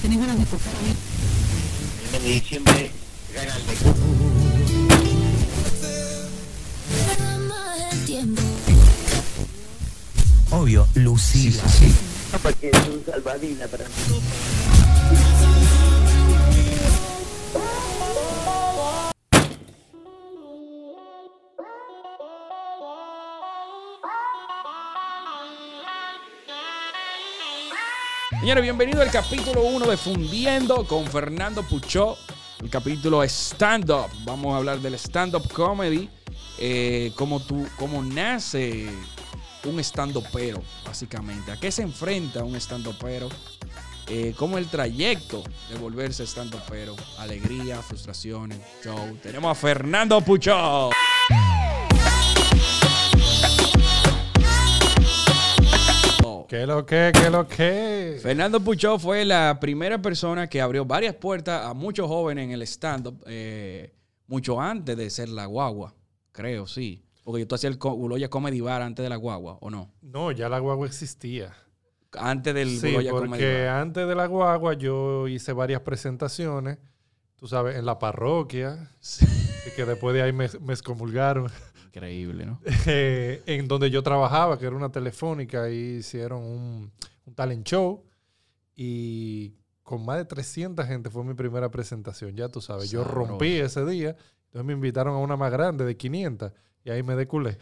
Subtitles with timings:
[0.00, 0.96] ¿Tenés ganas de tocar ahí?
[2.04, 2.90] El mes de diciembre
[3.34, 3.94] gana el Mecum.
[10.50, 11.62] Obvio, Lucila.
[12.42, 13.92] Porque es un salvadina para mí.
[28.42, 32.16] Señores, bienvenido al capítulo 1 de Fundiendo con Fernando Puchó.
[32.60, 34.10] El capítulo stand-up.
[34.24, 36.10] Vamos a hablar del stand-up comedy.
[36.58, 38.88] eh, cómo, tú, cómo nace
[39.62, 41.52] un stand-upero, básicamente.
[41.52, 43.28] ¿A qué se enfrenta un stand-upero?
[44.08, 46.96] Eh, cómo el trayecto de volverse stand-upero.
[47.18, 49.18] Alegría, frustraciones, show.
[49.22, 50.90] Tenemos a Fernando Puchó.
[56.52, 57.12] ¿Qué lo que?
[57.14, 58.01] ¿Qué lo que?
[58.22, 62.62] Fernando Puchó fue la primera persona que abrió varias puertas a muchos jóvenes en el
[62.62, 63.92] stand-up, eh,
[64.26, 65.94] mucho antes de ser la guagua,
[66.30, 67.04] creo, sí.
[67.24, 69.92] Porque tú hacías el Guloya Comedy Bar antes de la guagua, ¿o no?
[70.00, 71.52] No, ya la guagua existía.
[72.12, 73.80] Antes del Sí, Guloya Comedy porque Bar.
[73.80, 76.78] antes de la guagua yo hice varias presentaciones,
[77.36, 78.90] tú sabes, en la parroquia,
[79.66, 81.50] y que después de ahí me, me excomulgaron,
[81.86, 82.58] Increíble, ¿no?
[82.86, 86.90] eh, en donde yo trabajaba, que era una telefónica, ahí hicieron un,
[87.26, 88.02] un talent show
[88.74, 93.56] y con más de 300 gente fue mi primera presentación, ya tú sabes, yo rompí
[93.58, 96.52] ese día, entonces me invitaron a una más grande de 500
[96.84, 97.58] y ahí me deculé.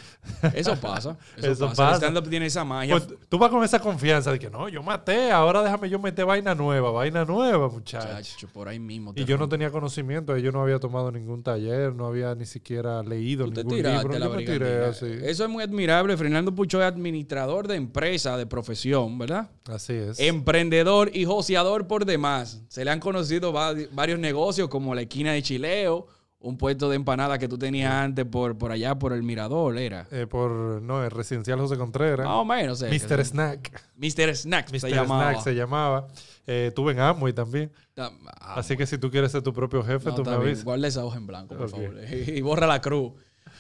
[0.55, 1.17] Eso pasa.
[1.37, 1.91] Eso, Eso pasa.
[1.91, 2.97] El stand-up tiene esa magia.
[2.99, 6.25] Pues, tú vas con esa confianza de que no, yo maté, ahora déjame yo meter
[6.25, 8.09] vaina nueva, vaina nueva, muchacho.
[8.09, 9.13] Muchacho, por ahí mismo.
[9.15, 13.03] Y yo no tenía conocimiento, yo no había tomado ningún taller, no había ni siquiera
[13.03, 14.19] leído Tú ningún libro.
[14.19, 14.89] la Yo me tiré brigadera.
[14.89, 15.07] así.
[15.23, 16.17] Eso es muy admirable.
[16.17, 19.51] Fernando Puchó es administrador de empresa, de profesión, ¿verdad?
[19.70, 20.19] Así es.
[20.20, 22.63] Emprendedor y joseador por demás.
[22.69, 26.07] Se le han conocido va- varios negocios como la esquina de Chileo,
[26.40, 30.08] un puesto de empanada que tú tenías antes por, por allá, por el Mirador, era.
[30.11, 32.27] Eh, por, no, el residencial José Contreras.
[32.27, 32.83] Más o menos.
[32.83, 33.24] que Mr.
[33.24, 33.83] Snack.
[33.96, 34.34] Mr.
[34.34, 34.80] Snack Mr.
[34.80, 35.30] se llamaba.
[35.33, 36.08] Snack se llamaba.
[36.46, 37.70] Eh, tuve en Amway también.
[37.96, 38.11] Ah,
[38.56, 40.64] Así que si tú quieres ser tu propio jefe, no, tú me avisas.
[40.64, 41.95] Guarda esa hoja en blanco, por favor.
[42.11, 43.12] Y borra la cruz.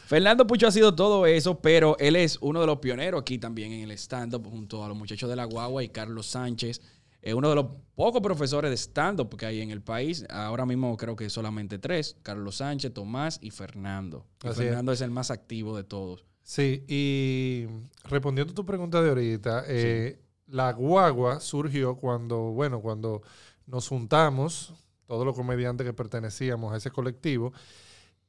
[0.06, 3.72] Fernando Pucho ha sido todo eso, pero él es uno de los pioneros aquí también
[3.72, 6.80] en el stand-up, junto a los muchachos de la Guagua y Carlos Sánchez.
[7.22, 10.24] Es uno de los pocos profesores de stand-up que hay en el país.
[10.30, 14.26] Ahora mismo creo que solamente tres: Carlos Sánchez, Tomás y Fernando.
[14.42, 14.56] Y es.
[14.56, 15.00] Fernando es.
[15.00, 16.24] el más activo de todos.
[16.42, 17.66] Sí, y
[18.04, 23.22] respondiendo a tu pregunta de ahorita, eh, la guagua surgió cuando, bueno, cuando
[23.66, 24.72] nos juntamos,
[25.06, 27.52] todos los comediantes que pertenecíamos a ese colectivo,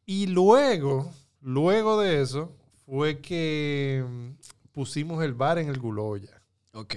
[0.05, 4.29] y luego, luego de eso, fue que mm,
[4.71, 6.41] pusimos el bar en el Guloya,
[6.73, 6.95] Ok.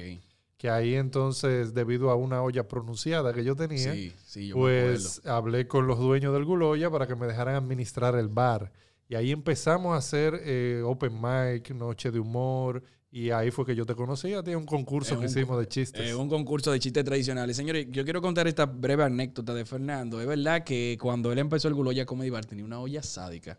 [0.65, 4.63] Que ahí entonces, debido a una olla pronunciada que yo tenía, Sí, sí, yo me
[4.63, 8.73] pues hablé con los dueños del Guloya para que me dejaran administrar el bar.
[9.07, 12.83] Y ahí empezamos a hacer eh, open mic, noche de humor.
[13.11, 14.33] Y ahí fue que yo te conocí.
[14.33, 16.01] A ti un concurso Es que un hicimos de chistes.
[16.01, 17.59] Eh, un concurso de chistes tradicionales.
[17.59, 20.19] Señores, yo quiero contar esta breve anécdota de Fernando.
[20.19, 23.59] Es verdad que cuando él empezó el Guloya Comedy Bar tenía una olla sádica.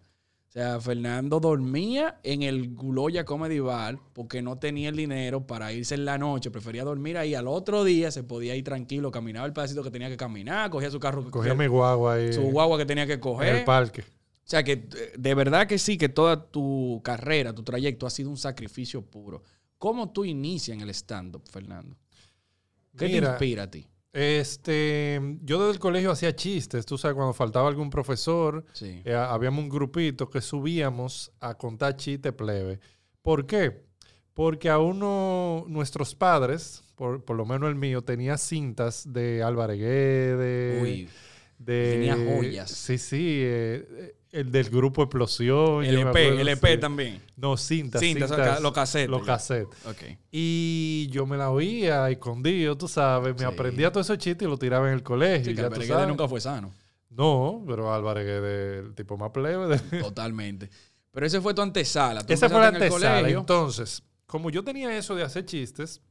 [0.56, 5.74] O sea, Fernando dormía en el Guloya Comedy Bar porque no tenía el dinero para
[5.74, 6.50] irse en la noche.
[6.50, 7.36] Prefería dormir ahí.
[7.36, 10.90] Al otro día se podía ir tranquilo, caminaba el pedacito que tenía que caminar, cogía
[10.90, 13.54] su carro, Cogí a mi guagua ahí su en guagua que tenía que coger.
[13.54, 14.04] el parque.
[14.04, 18.30] O sea que de verdad que sí, que toda tu carrera, tu trayecto ha sido
[18.30, 19.44] un sacrificio puro.
[19.78, 21.98] ¿Cómo tú inicias en el stand-up, Fernando?
[22.98, 23.86] ¿Qué te inspira a ti?
[24.18, 26.86] Este, yo desde el colegio hacía chistes.
[26.86, 29.02] Tú sabes, cuando faltaba algún profesor, Sí.
[29.04, 32.80] eh, habíamos un grupito que subíamos a contar chistes plebe.
[33.22, 33.84] ¿Por qué?
[34.34, 39.80] Porque a uno, nuestros padres, por, por lo menos el mío, tenía cintas de Álvarez
[39.80, 41.10] Guedes, Uy,
[41.58, 41.92] de...
[41.92, 42.72] tenía joyas.
[42.72, 45.80] Sí, sí, eh, el del grupo Explosión.
[45.80, 46.78] me LP, acuerdo, LP sí.
[46.80, 47.22] también.
[47.38, 48.02] No, cintas.
[48.02, 49.86] Cintas, los cassettes, Los cassettes.
[49.86, 50.18] Ok.
[50.32, 53.34] Y yo me la oía escondido, tú sabes.
[53.34, 53.46] Me Sí.
[53.46, 55.46] aprendía todos esos chistes y los tiraba en el colegio.
[55.46, 56.08] Sí, que ya el tú Bereguede sabes.
[56.10, 56.72] nunca fue sano.
[57.10, 59.68] No, pero Álvarez Guedes, el tipo más plebe.
[59.78, 60.70] de- Totalmente.
[61.12, 62.26] Pero ese fue tu antesala.
[62.26, 63.30] Tú Esa fue la en el antesala.
[63.30, 66.02] Entonces, como yo tenía eso de hacer chistes,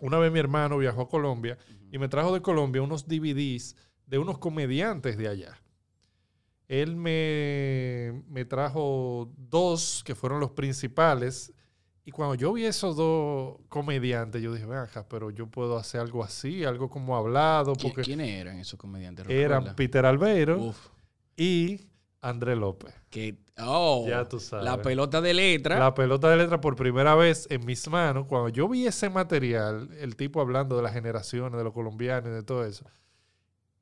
[0.00, 1.58] una vez mi hermano viajó a Colombia
[1.90, 3.74] y me trajo de Colombia unos DVDs
[4.06, 5.58] de unos comediantes de allá.
[6.68, 11.52] Él me, me trajo dos que fueron los principales.
[12.04, 16.22] Y cuando yo vi esos dos comediantes, yo dije, venga, pero yo puedo hacer algo
[16.24, 19.26] así, algo como hablado, ¿Qui- porque ¿Quiénes eran esos comediantes?
[19.28, 19.74] eran.
[19.76, 20.88] Peter Albeiro Uf,
[21.36, 21.80] y
[22.22, 22.94] André López.
[23.10, 24.64] Que, oh, Ya tú sabes.
[24.64, 25.78] la pelota de letra.
[25.78, 28.26] La pelota de letra por primera vez en mis manos.
[28.26, 32.34] Cuando yo vi ese material, el tipo hablando de las generaciones, de los colombianos y
[32.34, 32.84] de todo eso,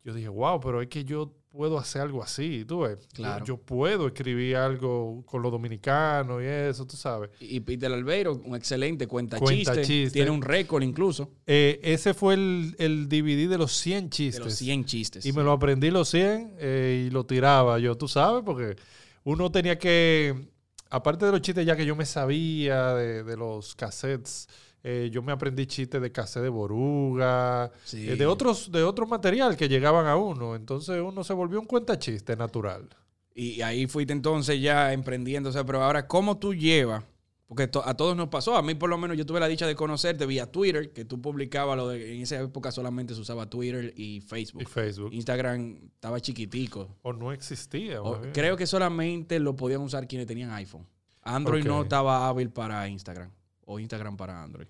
[0.05, 2.99] yo dije, wow, pero es que yo puedo hacer algo así, tú ves.
[3.15, 3.45] Claro.
[3.45, 7.31] Yo, puedo escribir algo con los dominicanos y eso, tú sabes.
[7.41, 9.83] Y Peter Albeiro, un excelente cuenta, Cuenta chiste.
[9.87, 10.19] chiste.
[10.19, 14.45] Tiene un récord incluso Eh, ese fue el, el DVD de los 100 de chistes.
[14.45, 15.27] los 100 chistes.
[15.27, 18.77] Y me lo aprendí los 100 eh, y lo tiraba yo, tú sabes, porque
[19.25, 20.49] uno tenía que,
[20.91, 24.47] aparte de los chistes ya que yo me sabía de, de los cassettes,
[24.89, 28.09] eh, yo me aprendí chistes de cassette de Boruga, Sí.
[28.09, 30.55] eh, de otros de otro material que llegaban a uno.
[30.55, 32.89] Entonces uno se volvió un cuenta chiste natural.
[33.35, 35.49] Y ahí fuiste entonces ya emprendiendo.
[35.51, 37.03] O sea, pero ahora, ¿cómo tú llevas?
[37.49, 38.57] Porque to- a todos nos pasó.
[38.57, 41.21] A mí, por lo menos, yo tuve la dicha de conocerte vía Twitter, que tú
[41.21, 42.15] publicabas lo de.
[42.17, 44.63] En esa época solamente se usaba Twitter y Facebook.
[44.63, 45.13] Y Facebook.
[45.13, 46.89] Instagram estaba chiquitico.
[47.03, 48.03] O no existía.
[48.03, 50.87] O- creo que solamente lo podían usar quienes tenían iPhone.
[51.23, 53.31] Android no estaba hábil para Instagram.
[53.65, 54.69] O Instagram para Android.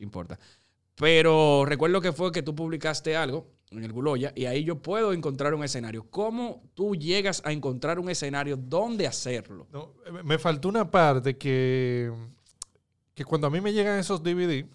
[0.00, 0.38] Importa.
[0.96, 5.12] Pero recuerdo que fue que tú publicaste algo en el Guloya y ahí yo puedo
[5.12, 6.06] encontrar un escenario.
[6.10, 8.56] ¿Cómo tú llegas a encontrar un escenario?
[8.56, 9.66] ¿Dónde hacerlo?
[9.72, 9.94] No,
[10.24, 12.12] me faltó una parte que,
[13.14, 14.66] que cuando a mí me llegan esos DVD,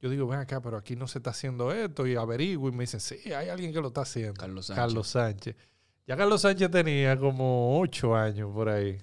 [0.00, 2.06] yo digo, ven acá, pero aquí no se está haciendo esto.
[2.06, 4.34] Y averiguo y me dicen, sí, hay alguien que lo está haciendo.
[4.34, 4.84] Carlos Sánchez.
[4.84, 5.56] Carlos Sánchez.
[6.06, 8.98] Ya Carlos Sánchez tenía como ocho años por ahí.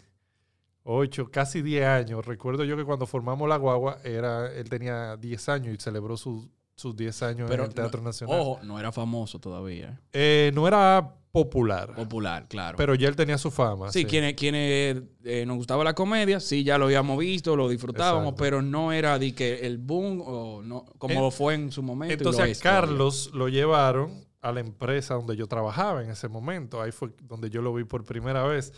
[0.84, 2.26] Ocho, casi diez años.
[2.26, 6.48] Recuerdo yo que cuando formamos la guagua, era, él tenía diez años y celebró sus
[6.74, 8.40] sus diez años Pero en el Teatro no- Nacional.
[8.40, 10.00] Ojo, no era famoso todavía.
[10.14, 10.48] ¿eh?
[10.48, 12.76] Eh, no era popular, Popular, claro.
[12.76, 13.92] pero ya él tenía su fama.
[13.92, 18.30] sí, quienes, quienes eh, nos gustaba la comedia, sí, ya lo habíamos visto, lo disfrutábamos,
[18.30, 18.44] Exacto.
[18.44, 22.16] pero no era de que el boom o no, como En- fue en su momento.
[22.16, 22.82] lo Entonces es a todavía.
[22.82, 26.82] Carlos lo llevaron a la empresa donde yo trabajaba en ese momento.
[26.82, 28.74] Ahí fue donde yo lo vi por primera vez.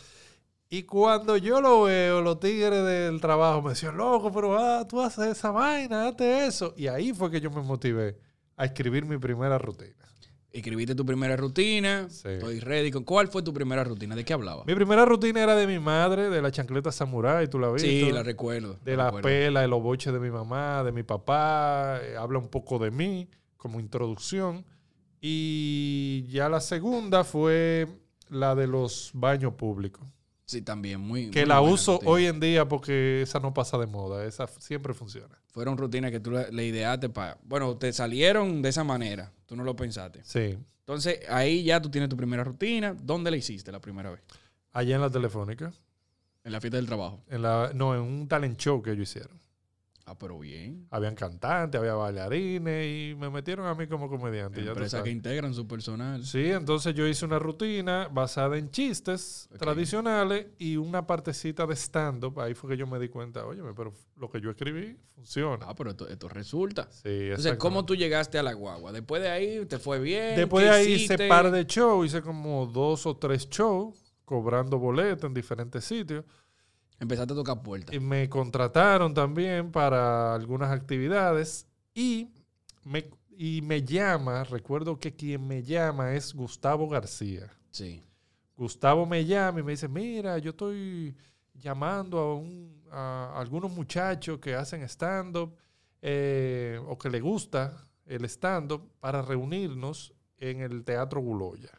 [0.74, 5.00] Y cuando yo lo veo, los tigres del trabajo me decían, loco, pero ah, tú
[5.00, 6.74] haces esa vaina, hazte eso.
[6.76, 8.18] Y ahí fue que yo me motivé
[8.56, 9.94] a escribir mi primera rutina.
[10.50, 12.28] Escribiste tu primera rutina, Sí.
[12.28, 12.90] estoy ready.
[12.90, 14.16] ¿Cuál fue tu primera rutina?
[14.16, 14.64] ¿De qué hablaba?
[14.66, 17.88] Mi primera rutina era de mi madre, de la chancleta samurái, tú la viste.
[17.88, 18.76] Sí, la recuerdo.
[18.84, 19.28] de la la recuerdo.
[19.28, 22.90] pela, de los boches de mi mamá, de mi papá, eh, habla un poco de
[22.90, 24.64] mí como introducción.
[25.20, 27.86] Y ya la segunda fue
[28.28, 30.04] la de los baños públicos,
[30.46, 31.30] Sí, también, muy.
[31.30, 32.10] que muy la uso rutina.
[32.12, 35.38] hoy en día porque esa no pasa de moda, esa siempre funciona.
[35.52, 37.38] Fueron rutinas que tú le, le ideaste para.
[37.44, 39.32] Bueno, te salieron de esa manera.
[39.46, 40.20] Tú no lo pensaste.
[40.24, 42.94] Sí, Entonces, ahí ya tú tienes tu primera rutina.
[42.94, 44.20] ¿Dónde la hiciste la primera vez?
[44.72, 45.72] allá en la telefónica,
[46.42, 47.22] En la fiesta del trabajo.
[47.30, 49.38] en la, no, en un talent show que ellos hicieron.
[50.06, 50.86] Ah, pero bien.
[50.90, 54.60] Habían cantantes, había bailarines y me metieron a mí como comediante.
[54.60, 56.24] Empresas que integran su personal.
[56.24, 62.38] Sí, entonces yo hice una rutina basada en chistes tradicionales y una partecita de stand-up.
[62.40, 65.64] Ahí fue que yo me di cuenta, oye, pero lo que yo escribí funciona.
[65.66, 66.86] Ah, pero esto, esto resulta.
[66.90, 68.92] Sí, Entonces, ¿cómo tú llegaste a la guagua?
[68.92, 70.36] Después de ahí, ¿te fue bien?
[70.36, 71.14] Después ¿Qué de ahí hiciste?
[71.14, 76.24] hice par de shows, hice como dos o tres shows, cobrando boletos en diferentes sitios.
[77.00, 77.94] Empezaste a tocar puertas.
[77.94, 82.28] Y me contrataron también para algunas actividades y
[82.84, 83.04] me,
[83.36, 87.50] y me llama, recuerdo que quien me llama es Gustavo García.
[87.70, 88.02] Sí.
[88.56, 91.14] Gustavo me llama y me dice, mira, yo estoy
[91.54, 95.56] llamando a, un- a algunos muchachos que hacen stand-up
[96.02, 101.70] eh, o que le gusta el stand-up para reunirnos en el Teatro Guloya.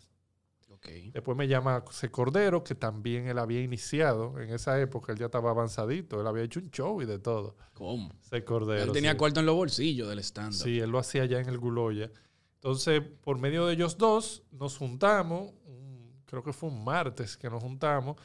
[0.86, 1.14] Ok.
[1.14, 5.26] Después me llama José Cordero, que también él había iniciado en esa época, él ya
[5.26, 7.56] estaba avanzadito, él había hecho un show y de todo.
[7.74, 8.12] ¿Cómo?
[8.24, 8.84] José Cordero.
[8.84, 9.18] Él tenía sí.
[9.18, 10.62] cuarto en los bolsillos del stand-up.
[10.64, 12.12] Sí, él lo hacía allá en el Guloya.
[12.56, 17.50] Entonces, por medio de ellos dos, nos juntamos, un- creo que fue un martes que
[17.50, 18.18] nos juntamos,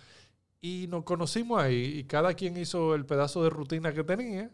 [0.63, 4.51] y nos conocimos ahí, y cada quien hizo el pedazo de rutina que tenía.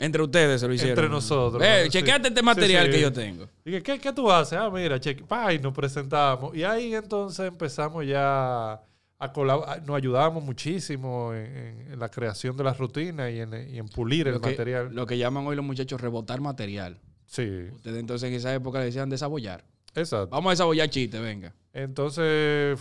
[0.00, 0.98] Entre ustedes se lo hicieron.
[0.98, 1.90] Entre nosotros, Eh, sí.
[1.90, 2.92] chequeate este material sí.
[2.92, 3.46] que yo tengo.
[3.64, 4.58] Dije, ¿qué, qué tú haces?
[4.58, 6.56] Ah, mira, cheque, pa, y nos presentamos.
[6.56, 8.80] Y ahí entonces empezamos ya
[9.22, 13.86] a colaborar, nos ayudábamos muchísimo en, la creación de las rutinas y en, y en
[13.88, 14.94] pulir el que, material.
[14.94, 16.98] lo que llaman hoy los muchachos rebotar material.
[17.26, 19.62] Sí, Ustedes entonces en esa época le decían desabollar.
[19.94, 20.28] exacto.
[20.30, 21.52] Vamos a desabollar chistes, venga.
[21.74, 22.78] Entonces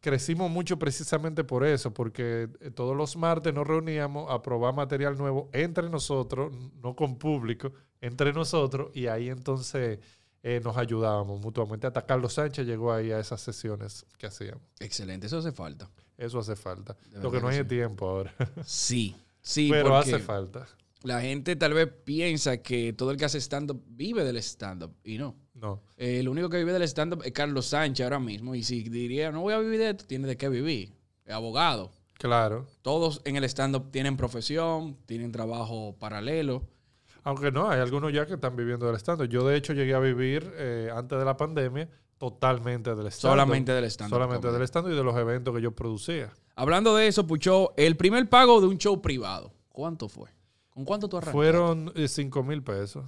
[0.00, 5.16] crecimos mucho precisamente por eso, porque eh, todos los martes nos reuníamos a probar material
[5.16, 6.52] nuevo entre nosotros,
[6.82, 9.98] no con público, entre nosotros, y ahí entonces
[10.42, 11.86] eh, nos ayudábamos mutuamente.
[11.86, 14.62] Hasta Carlos Sánchez llegó ahí a esas sesiones que hacíamos.
[14.78, 15.90] Excelente, eso hace falta.
[16.16, 16.96] Eso hace falta.
[17.12, 17.60] Lo que no que hay sí.
[17.62, 18.34] es tiempo ahora.
[18.64, 20.66] Sí, sí, Pero hace falta.
[21.02, 25.18] la gente tal vez piensa que todo el que hace stand-up vive del stand-up y
[25.18, 25.36] no.
[25.60, 25.80] No.
[25.96, 28.54] Eh, el único que vive del stand-up es Carlos Sánchez ahora mismo.
[28.54, 30.94] Y si diría, no voy a vivir de esto, tiene de qué vivir.
[31.24, 31.90] es abogado.
[32.14, 32.66] Claro.
[32.82, 36.62] Todos en el stand-up tienen profesión, tienen trabajo paralelo.
[37.22, 39.28] Aunque no, hay algunos ya que están viviendo del stand-up.
[39.28, 41.88] Yo, de hecho, llegué a vivir eh, antes de la pandemia
[42.18, 43.32] totalmente del stand-up.
[43.32, 46.32] Solamente del stand-up Solamente del stand-up y de los eventos que yo producía.
[46.56, 50.28] Hablando de eso, Pucho, el primer pago de un show privado, ¿cuánto fue?
[50.68, 51.36] ¿Con cuánto tú arrancaste?
[51.36, 53.04] Fueron 5 mil pesos.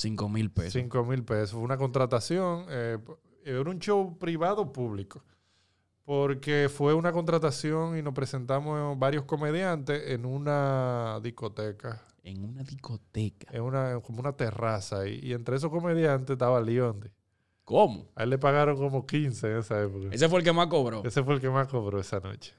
[0.00, 0.72] 5 mil pesos.
[0.74, 1.52] 5 mil pesos.
[1.52, 2.66] Fue una contratación.
[2.68, 2.98] eh,
[3.44, 5.22] era un show privado público.
[6.04, 12.02] Porque fue una contratación y nos presentamos varios comediantes en una discoteca.
[12.22, 13.48] En una discoteca.
[13.52, 15.06] En una, como una terraza.
[15.06, 17.08] Y, y entre esos comediantes estaba Leondi.
[17.64, 18.08] ¿Cómo?
[18.16, 20.08] A él le pagaron como 15 en esa época.
[20.10, 21.04] Ese fue el que más cobró.
[21.04, 22.52] Ese fue el que más cobró esa noche.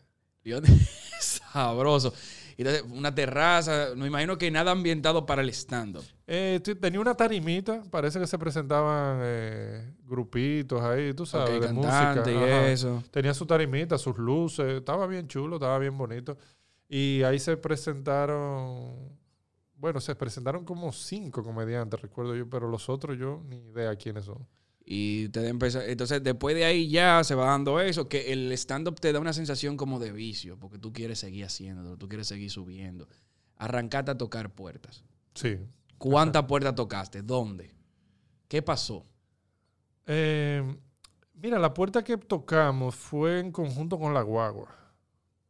[0.43, 0.61] Dios,
[1.19, 2.13] sabroso.
[2.57, 6.03] Y entonces, una terraza, no imagino que nada ambientado para el stand-up.
[6.27, 11.73] Eh, tenía una tarimita, parece que se presentaban eh, grupitos ahí, tú sabes, Ok, de
[11.73, 12.23] música.
[12.27, 12.67] y Ajá.
[12.71, 13.03] eso.
[13.11, 16.37] Tenía su tarimita, sus luces, estaba bien chulo, estaba bien bonito.
[16.87, 19.17] Y ahí se presentaron,
[19.75, 24.25] bueno, se presentaron como cinco comediantes, recuerdo yo, pero los otros yo ni idea quiénes
[24.25, 24.45] son.
[24.83, 28.99] Y te empieza, entonces después de ahí ya se va dando eso, que el stand-up
[28.99, 32.49] te da una sensación como de vicio, porque tú quieres seguir haciéndolo, tú quieres seguir
[32.49, 33.07] subiendo.
[33.57, 35.03] Arrancaste a tocar puertas.
[35.35, 35.57] Sí.
[35.97, 37.21] ¿Cuántas puertas tocaste?
[37.21, 37.75] ¿Dónde?
[38.47, 39.05] ¿Qué pasó?
[40.07, 40.63] Eh,
[41.35, 44.75] mira, la puerta que tocamos fue en conjunto con la guagua.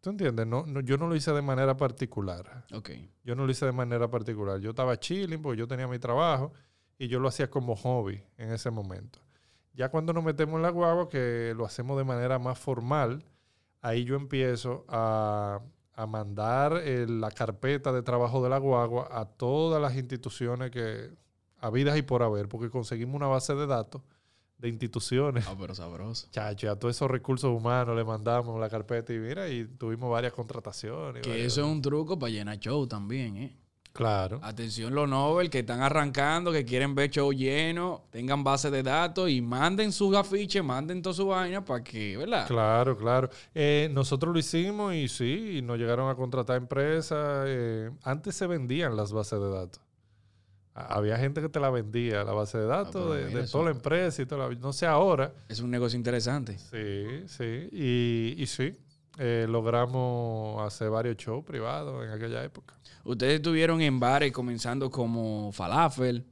[0.01, 0.45] ¿Tú entiendes?
[0.45, 2.65] No, no, yo no lo hice de manera particular.
[2.73, 2.89] Ok.
[3.23, 4.59] Yo no lo hice de manera particular.
[4.59, 6.51] Yo estaba chilling porque yo tenía mi trabajo
[7.03, 9.19] y yo lo hacía como hobby en ese momento.
[9.73, 13.23] Ya cuando nos metemos en la guagua, que lo hacemos de manera más formal,
[13.81, 15.61] ahí yo empiezo a,
[15.93, 21.09] a mandar eh, la carpeta de trabajo de la guagua a todas las instituciones que
[21.59, 24.01] habidas y por haber, porque conseguimos una base de datos
[24.57, 25.45] de instituciones.
[25.47, 26.27] Ah, pero sabroso.
[26.31, 30.33] Chacho, a todos esos recursos humanos le mandamos la carpeta y mira, y tuvimos varias
[30.33, 31.23] contrataciones.
[31.23, 33.57] Que varias- eso es un truco para llenar show también, ¿eh?
[33.93, 34.39] Claro.
[34.41, 39.29] Atención los Nobel que están arrancando, que quieren ver show lleno, tengan base de datos
[39.29, 42.47] y manden sus afiches, manden toda su vaina para que, ¿verdad?
[42.47, 43.29] Claro, claro.
[43.53, 47.45] Eh, nosotros lo hicimos y sí, y nos llegaron a contratar empresas.
[47.47, 49.81] eh, antes se vendían las bases de datos.
[50.73, 53.65] Ha- Había gente que te la vendía, la base de datos, pero de, de toda
[53.65, 54.55] la empresa y toda la...
[54.55, 55.33] No sé ahora.
[55.49, 56.57] Es un negocio interesante.
[56.57, 57.67] Sí, sí.
[57.73, 58.73] Y, y sí,
[59.23, 62.73] eh, logramos hacer varios shows privados en aquella época.
[63.03, 66.25] Ustedes estuvieron en bares comenzando como Falafel,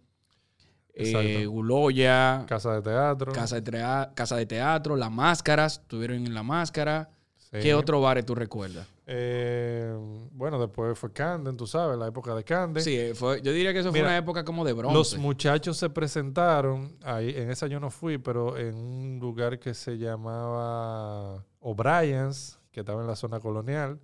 [0.94, 1.46] eh.
[1.46, 3.32] Guloya, Casa de teatro.
[3.32, 7.10] casa, de trea- casa de Teatro, Las Máscaras, estuvieron en La Máscara.
[7.38, 7.60] sí.
[7.62, 8.86] ¿Qué otro bares tú recuerdas?
[9.12, 9.92] Eh,
[10.34, 12.84] bueno, después fue Canden, tú sabes, la época de Canden.
[12.84, 14.94] Sí, eh, fue, yo diría que eso fue una época como de bronce.
[14.96, 19.74] Los muchachos se presentaron, ahí, en esa yo no fui, pero en un lugar que
[19.74, 24.00] se llamaba O'Brien's, que estaba en la zona colonial.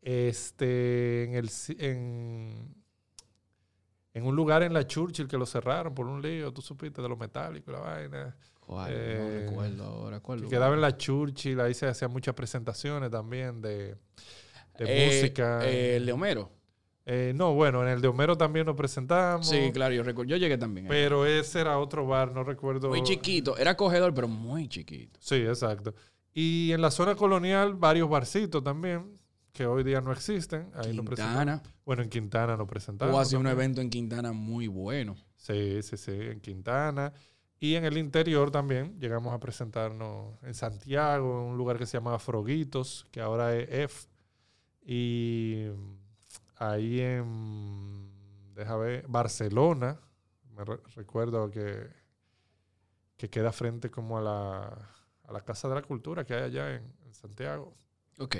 [0.00, 2.74] Este, en, el, en,
[4.14, 7.08] en un lugar en la Churchill que lo cerraron por un lío, tú supiste, de
[7.08, 8.36] los metálicos, la vaina.
[8.60, 8.90] ¿Cuál?
[8.94, 10.20] eh, no recuerdo ahora.
[10.20, 10.58] ¿Cuál Que lugar?
[10.58, 13.94] quedaba en la Churchill, ahí se hacían muchas presentaciones también de,
[14.78, 15.60] de Eh, música.
[15.68, 16.50] eh, el de Homero.
[17.04, 19.48] Eh, no, bueno, en el de Homero también nos presentamos.
[19.48, 20.30] Sí, claro, yo recuerdo.
[20.30, 20.86] Yo llegué también.
[20.86, 22.88] Pero ese era otro bar, no recuerdo.
[22.90, 23.56] Muy chiquito.
[23.56, 25.18] Era acogedor, pero muy chiquito.
[25.20, 25.92] Sí, exacto.
[26.34, 29.18] Y en la zona colonial, varios barcitos también,
[29.52, 30.70] que hoy día no existen.
[30.74, 30.92] Ahí.
[30.96, 31.62] Quintana.
[31.84, 33.12] Bueno, en Quintana nos presentamos.
[33.12, 35.14] Hubo así un evento en Quintana muy bueno.
[35.36, 37.12] Sí, sí, sí, en Quintana.
[37.60, 41.98] Y en el interior también llegamos a presentarnos en Santiago, en un lugar que se
[41.98, 44.08] llamaba Froguitos, que ahora es F.
[44.84, 45.66] Y
[46.56, 48.10] ahí en,
[48.54, 50.00] deja ver, Barcelona,
[50.56, 51.88] me re- recuerdo que,
[53.16, 54.88] que queda frente como a la,
[55.24, 57.74] a la Casa de la Cultura que hay allá en, en Santiago.
[58.18, 58.36] Ok.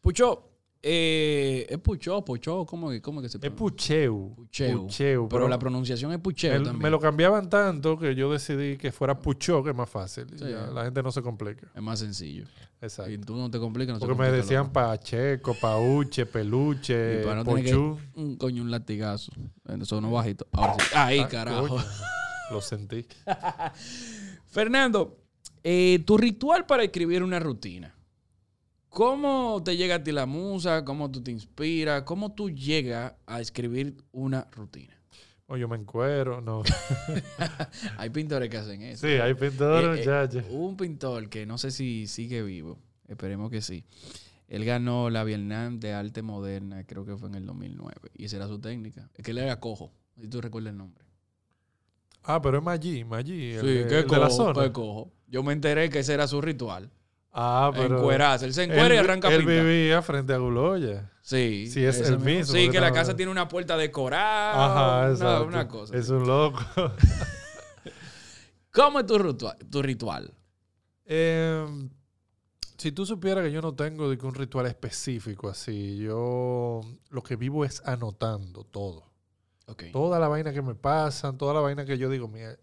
[0.00, 0.50] Pucho,
[0.82, 2.66] eh, ¿es Pucho Pucho?
[2.66, 3.56] ¿Cómo, cómo que se Es pronuncia?
[3.56, 4.34] Pucheu.
[4.34, 4.82] Pucheu.
[4.82, 6.78] Pucheu, Pero la pronunciación es Pucheo me, también.
[6.82, 10.26] me lo cambiaban tanto que yo decidí que fuera Pucho, que es más fácil.
[10.34, 10.44] Y Sí.
[10.50, 11.66] ya la gente no se complica.
[11.74, 12.44] Es más sencillo.
[12.82, 13.10] Exacto.
[13.10, 14.70] Y tú no te complicas, no se Porque me complica el decían.
[14.72, 17.74] Pacheco, Pauche, Peluche, Y para no que-.
[17.74, 19.32] Un coño, un latigazo.
[19.80, 20.46] Eso no bajito.
[20.52, 20.90] Ahora sí.
[20.94, 21.68] Ahí, Ah, carajo.
[21.68, 21.84] coño,
[22.50, 23.06] Lo sentí.
[24.46, 25.16] Fernando,
[25.64, 27.94] eh, tu ritual para escribir una rutina.
[28.90, 30.84] ¿Cómo te llega a ti la musa?
[30.84, 32.02] ¿Cómo tú te inspiras?
[32.02, 34.94] ¿Cómo tú llegas a escribir una rutina?
[35.46, 36.62] O yo me encuero, no.
[37.98, 39.06] Hay pintores que hacen eso.
[39.06, 42.78] Sí, hay pintores, Eh, eh, un pintor que no sé si sigue vivo.
[43.08, 43.84] Esperemos que sí.
[44.48, 47.94] Él ganó la Vietnam de arte moderna, creo que fue en el 2009.
[48.14, 49.10] Y esa era su técnica.
[49.14, 49.92] Es que él era cojo.
[50.18, 51.04] Si tú recuerdas el nombre.
[52.22, 54.54] Ah, pero es Maggi, Maggi, el, sí, ¿qué el de la zona.
[54.54, 55.12] Pues cojo.
[55.34, 56.92] Yo me enteré que ese era su ritual.
[57.32, 57.98] Ah, pero.
[57.98, 58.44] Encuerarse.
[58.44, 61.10] Él se encuera y él- arranca a Él vivía frente a Guloya.
[61.22, 61.66] Sí.
[61.68, 64.52] Sí, es el mismo, Sí, que la casa tiene una puerta decorada.
[64.64, 65.44] Ajá, una, exacto.
[65.46, 65.96] una cosa.
[65.96, 66.60] Es un loco.
[68.70, 69.56] ¿Cómo es tu ritual?
[69.68, 70.32] Tu ritual?
[71.04, 71.66] Eh,
[72.78, 77.64] si tú supieras que yo no tengo un ritual específico así, yo lo que vivo
[77.64, 79.10] es anotando todo.
[79.66, 79.86] Ok.
[79.92, 82.56] Toda la vaina que me pasan, toda la vaina que yo digo, mira,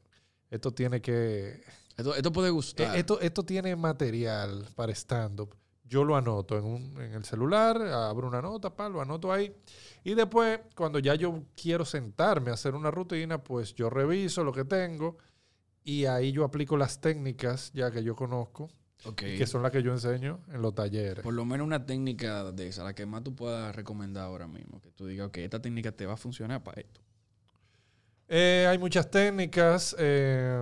[0.49, 1.61] esto tiene que...
[2.01, 2.95] Esto, esto puede eh, gustar.
[2.97, 5.55] Esto, esto tiene material para stand-up.
[5.85, 9.53] Yo lo anoto en, un- en el celular, abro una nota, pa, lo anoto ahí.
[10.03, 14.53] Y después, cuando ya yo quiero sentarme a hacer una rutina, pues yo reviso lo
[14.53, 15.17] que tengo
[15.83, 18.69] y ahí yo aplico las técnicas ya que yo conozco,
[19.03, 19.15] Ok.
[19.17, 21.23] que son las que yo enseño en los talleres.
[21.23, 24.79] Por lo menos una técnica de esa, la que más tú puedas recomendar ahora mismo.
[24.79, 27.01] Que tú digas, ok, esta técnica te va a funcionar para esto.
[28.29, 29.93] Eh, hay muchas técnicas.
[29.99, 30.61] eh,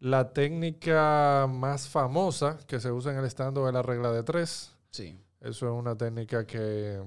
[0.00, 4.72] la técnica más famosa que se usa en el stand es la regla de tres.
[4.90, 5.16] Sí.
[5.40, 7.00] Eso es una técnica que,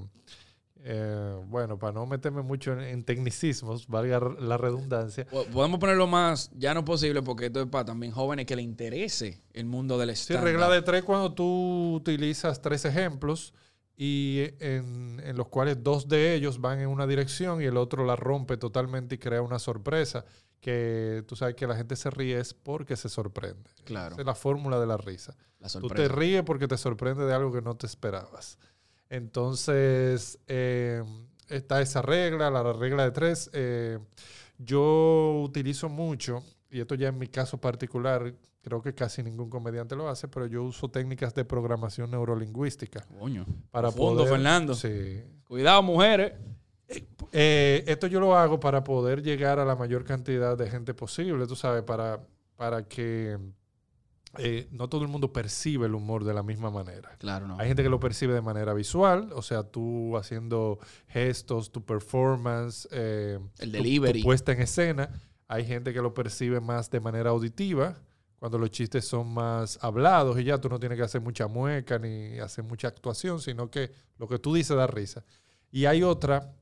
[0.85, 5.25] eh, bueno, para no meterme mucho en, en tecnicismos, valga la redundancia.
[5.25, 8.61] Po- Podemos ponerlo más ya no posible porque esto es para también jóvenes que le
[8.61, 13.53] interese el mundo del Sí, stand regla de tres cuando tú utilizas tres ejemplos
[13.95, 18.05] y en, en los cuales dos de ellos van en una dirección y el otro
[18.05, 20.25] la rompe totalmente y crea una sorpresa.
[20.63, 23.69] Que tú sabes que la gente se ríe es porque se sorprende.
[23.83, 24.13] Claro.
[24.13, 25.35] Esa es la fórmula de la risa.
[25.59, 28.57] La Tú te ríes porque te sorprende de algo que no te esperabas.
[29.09, 31.03] Entonces, eh,
[31.49, 33.49] está esa regla, la regla de tres.
[33.51, 33.99] eh,
[34.57, 39.97] yo utilizo mucho, y esto ya en mi caso particular, creo que casi ningún comediante
[39.97, 43.45] lo hace, pero yo uso técnicas de programación neurolingüística Coño.
[43.71, 44.29] para poder...
[44.29, 44.75] Fernando.
[44.75, 45.21] Sí.
[45.43, 46.33] Cuidado, mujeres.
[47.31, 51.47] Eh, esto yo lo hago para poder llegar a la mayor cantidad de gente posible,
[51.47, 52.21] tú sabes, para,
[52.55, 53.37] para que
[54.37, 57.11] eh, no todo el mundo percibe el humor de la misma manera.
[57.19, 57.57] Claro, no.
[57.59, 62.87] Hay gente que lo percibe de manera visual, o sea, tú haciendo gestos, tu performance,
[62.91, 64.19] eh, El tu- delivery.
[64.21, 65.09] tu puesta en escena.
[65.47, 67.95] Hay gente que lo percibe más de manera auditiva,
[68.39, 71.97] cuando los chistes son más hablados y ya tú no tienes que hacer mucha mueca
[71.99, 75.23] ni hacer mucha actuación, sino que lo que tú dices da risa.
[75.71, 76.53] Y hay otra,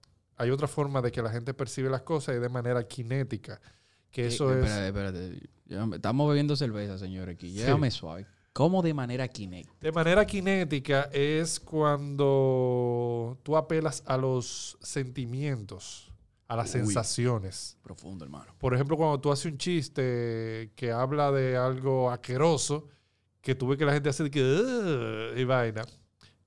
[0.41, 3.61] hay otra forma de que la gente percibe las cosas y de manera cinética,
[4.09, 4.65] que eso Eh, es...
[4.71, 5.35] Espérate,
[5.67, 5.95] espérate.
[5.95, 7.49] Estamos bebiendo cerveza, señor, aquí.
[7.51, 7.57] Sí.
[7.59, 8.25] Llévame suave.
[8.53, 9.71] ¿Cómo de manera kinetic?
[9.79, 16.11] De manera cinética es cuando tú apelas a los sentimientos,
[16.47, 16.81] a las Uy.
[16.81, 17.77] sensaciones.
[17.81, 18.53] Profundo, hermano.
[18.57, 22.87] Por ejemplo, cuando tú haces un chiste que habla de algo asqueroso,
[23.41, 25.83] que tú ves que la gente hace de que y vaina,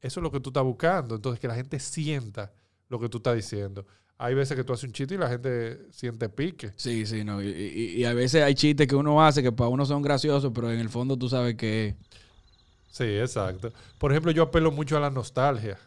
[0.00, 1.14] eso es lo que tú estás buscando.
[1.14, 2.52] Entonces, que la gente sienta
[2.94, 3.86] lo que tú estás diciendo.
[4.18, 6.72] Hay veces que tú haces un chiste y la gente siente pique.
[6.76, 7.42] Sí, sí, no.
[7.42, 10.52] Y, y- y a veces hay chistes que uno hace que para uno son graciosos,
[10.54, 11.96] pero en el fondo tú sabes que.
[12.90, 13.72] Sí, exacto.
[13.98, 15.78] Por ejemplo, yo apelo mucho a la nostalgia.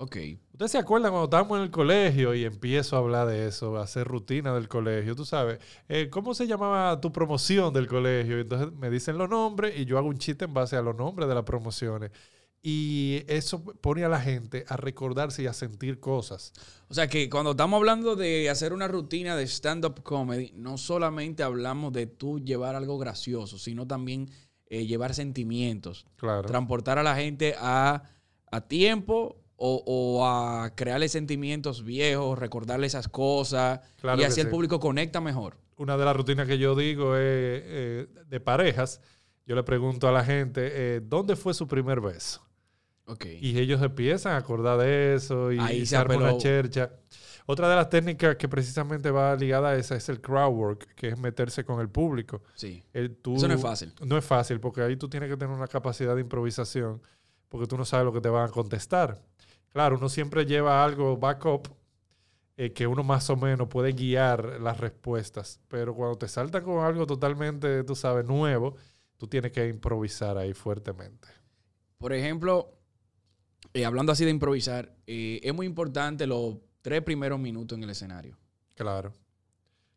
[0.00, 0.16] Ok.
[0.52, 3.82] ¿Ustedes se acuerdan cuando estábamos en el colegio y empiezo a hablar de eso, a
[3.82, 5.16] hacer rutina del colegio?
[5.16, 8.38] Tú sabes, eh, ¿cómo se llamaba tu promoción del colegio?
[8.38, 11.28] Entonces me dicen los nombres y yo hago un chiste en base a los nombres
[11.28, 12.12] de las promociones.
[12.60, 16.52] Y eso pone a la gente a recordarse y a sentir cosas.
[16.88, 21.42] O sea que cuando estamos hablando de hacer una rutina de stand-up comedy, no solamente
[21.42, 24.28] hablamos de tú llevar algo gracioso, sino también
[24.66, 26.04] eh, llevar sentimientos.
[26.16, 26.48] Claro.
[26.48, 28.02] Transportar a la gente a,
[28.50, 33.80] a tiempo o, o a crearle sentimientos viejos, recordarle esas cosas.
[34.00, 35.58] Claro y así el público conecta mejor.
[35.76, 39.00] Una de las rutinas que yo digo es eh, de parejas.
[39.46, 42.47] Yo le pregunto a la gente, eh, ¿dónde fue su primer beso?
[43.40, 46.90] Y ellos empiezan a acordar de eso y, Ahí se arma una chercha.
[47.46, 51.08] Otra de las técnicas que precisamente va ligada a esa es el crowd work, que
[51.08, 52.42] es meterse con el público.
[52.54, 52.82] Sí.
[52.92, 53.94] El tú- Eso no es fácil.
[54.04, 57.00] No es fácil, porque ahí tú tienes que tener una capacidad de improvisación,
[57.48, 59.22] porque tú no sabes lo que te van a contestar.
[59.72, 61.68] Claro, uno siempre lleva algo backup
[62.58, 66.84] eh, que uno más o menos puede guiar las respuestas, pero cuando te salta con
[66.84, 68.74] algo totalmente, tú sabes, nuevo,
[69.16, 71.28] tú tienes que improvisar ahí fuertemente.
[71.98, 72.77] Por ejemplo,
[73.74, 77.90] eh, hablando así de improvisar, eh, es muy importante los tres primeros minutos en el
[77.90, 78.36] escenario.
[78.74, 79.12] Claro,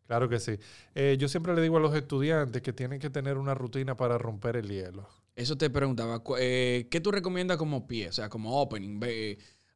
[0.07, 0.57] claro que sí.
[0.95, 4.17] Eh, yo siempre le digo a los estudiantes que tienen que tener una rutina para
[4.17, 5.07] romper el hielo.
[5.35, 8.09] Eso te preguntaba, eh, ¿qué tú recomiendas como pie?
[8.09, 8.99] O sea, como opening.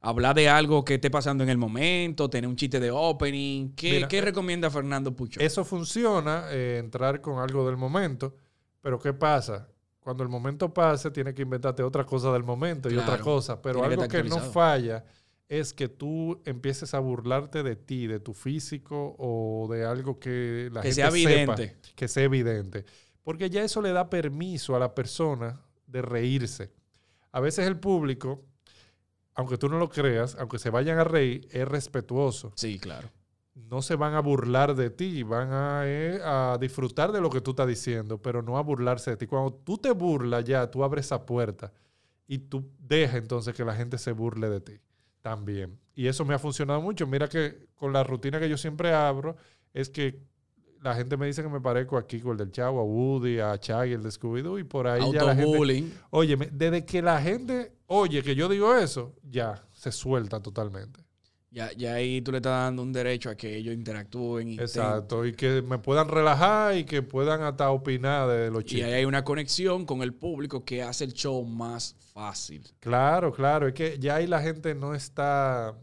[0.02, 3.70] Hablar de algo que esté pasando en el momento, tener un chiste de opening.
[3.76, 5.40] ¿Qué, Mira, qué recomienda Fernando Pucho?
[5.40, 8.36] Eso funciona, entrar con algo del momento,
[8.82, 9.68] pero ¿qué pasa?
[10.06, 13.60] Cuando el momento pase, tienes que inventarte otra cosa del momento y otra cosa.
[13.60, 15.04] Pero que algo que, no falla
[15.50, 20.70] es que tú empieces a burlarte de ti, de tu físico o de algo que
[20.72, 21.78] la Que gente sea sepa, evidente.
[21.96, 22.86] que sea evidente.
[23.24, 26.72] Porque ya eso le da permiso a la persona de reírse.
[27.32, 28.46] A veces el público,
[29.34, 32.54] aunque tú no lo creas, aunque se vayan a reír, es respetuoso.
[32.56, 33.10] Sí, claro.
[33.56, 37.42] No se van a burlar de ti, van a, eh, a disfrutar de lo que
[37.42, 39.28] tú estás diciendo, pero no a burlarse de ti.
[39.28, 41.72] Cuando tú te burlas ya, tú abres esa puerta
[42.28, 44.80] y tú dejas entonces que la gente se burle de ti
[45.22, 45.80] también.
[45.96, 47.08] Y eso me ha funcionado mucho.
[47.08, 49.38] Mira que con la rutina que yo siempre abro,
[49.74, 50.20] es que
[50.82, 53.58] la gente me dice que me parezco a Kiko, el del Chavo, a Woody, a
[53.58, 55.58] Chaggy, el de Scooby-Doo, y por ahí ya la gente...
[56.12, 61.05] Oye, desde que la gente oye que yo digo eso, ya se suelta totalmente.
[61.56, 64.50] Ya, ya ahí tú le estás dando un derecho a que ellos interactúen.
[64.50, 68.66] Y Exacto, y que me puedan relajar y que puedan hasta opinar de los Y
[68.66, 68.88] chistes.
[68.88, 72.62] ahí hay una conexión con el público que hace el show más fácil.
[72.82, 75.74] Claro, claro, es que ya ahí la gente no está,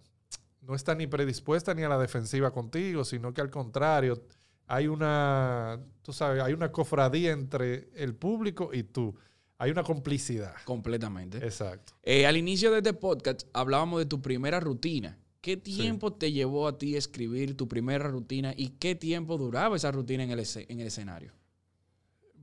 [0.60, 4.22] no está ni predispuesta ni a la defensiva contigo, sino que al contrario,
[4.66, 9.14] hay una, tú sabes, hay una cofradía entre el público y tú.
[9.56, 10.54] Hay una complicidad.
[10.64, 11.38] Completamente.
[11.38, 11.94] Exacto.
[12.02, 15.16] Eh, al inicio de este podcast hablábamos de tu primera rutina.
[15.42, 19.90] ¿Qué tiempo te llevó a ti escribir tu primera rutina y qué tiempo duraba esa
[19.90, 21.32] rutina en el, en el escenario?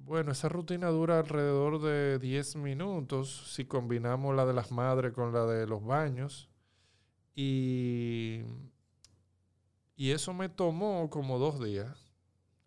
[0.04, 5.32] Bueno, esa rutina dura alrededor de 10 minutos si combinamos la de las madres con
[5.32, 6.50] la de los baños.
[7.36, 8.42] Y,
[9.96, 12.12] y eso me tomó como dos días.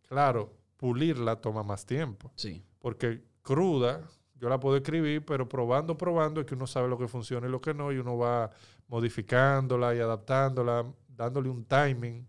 [0.08, 2.32] Claro, pulirla toma más tiempo.
[2.36, 2.62] Sí.
[2.78, 7.06] Porque cruda, yo la puedo escribir, pero probando, probando es que uno sabe lo que
[7.06, 8.50] funciona y lo que no, y uno va
[8.92, 12.26] modificándola y adaptándola, dándole un timing.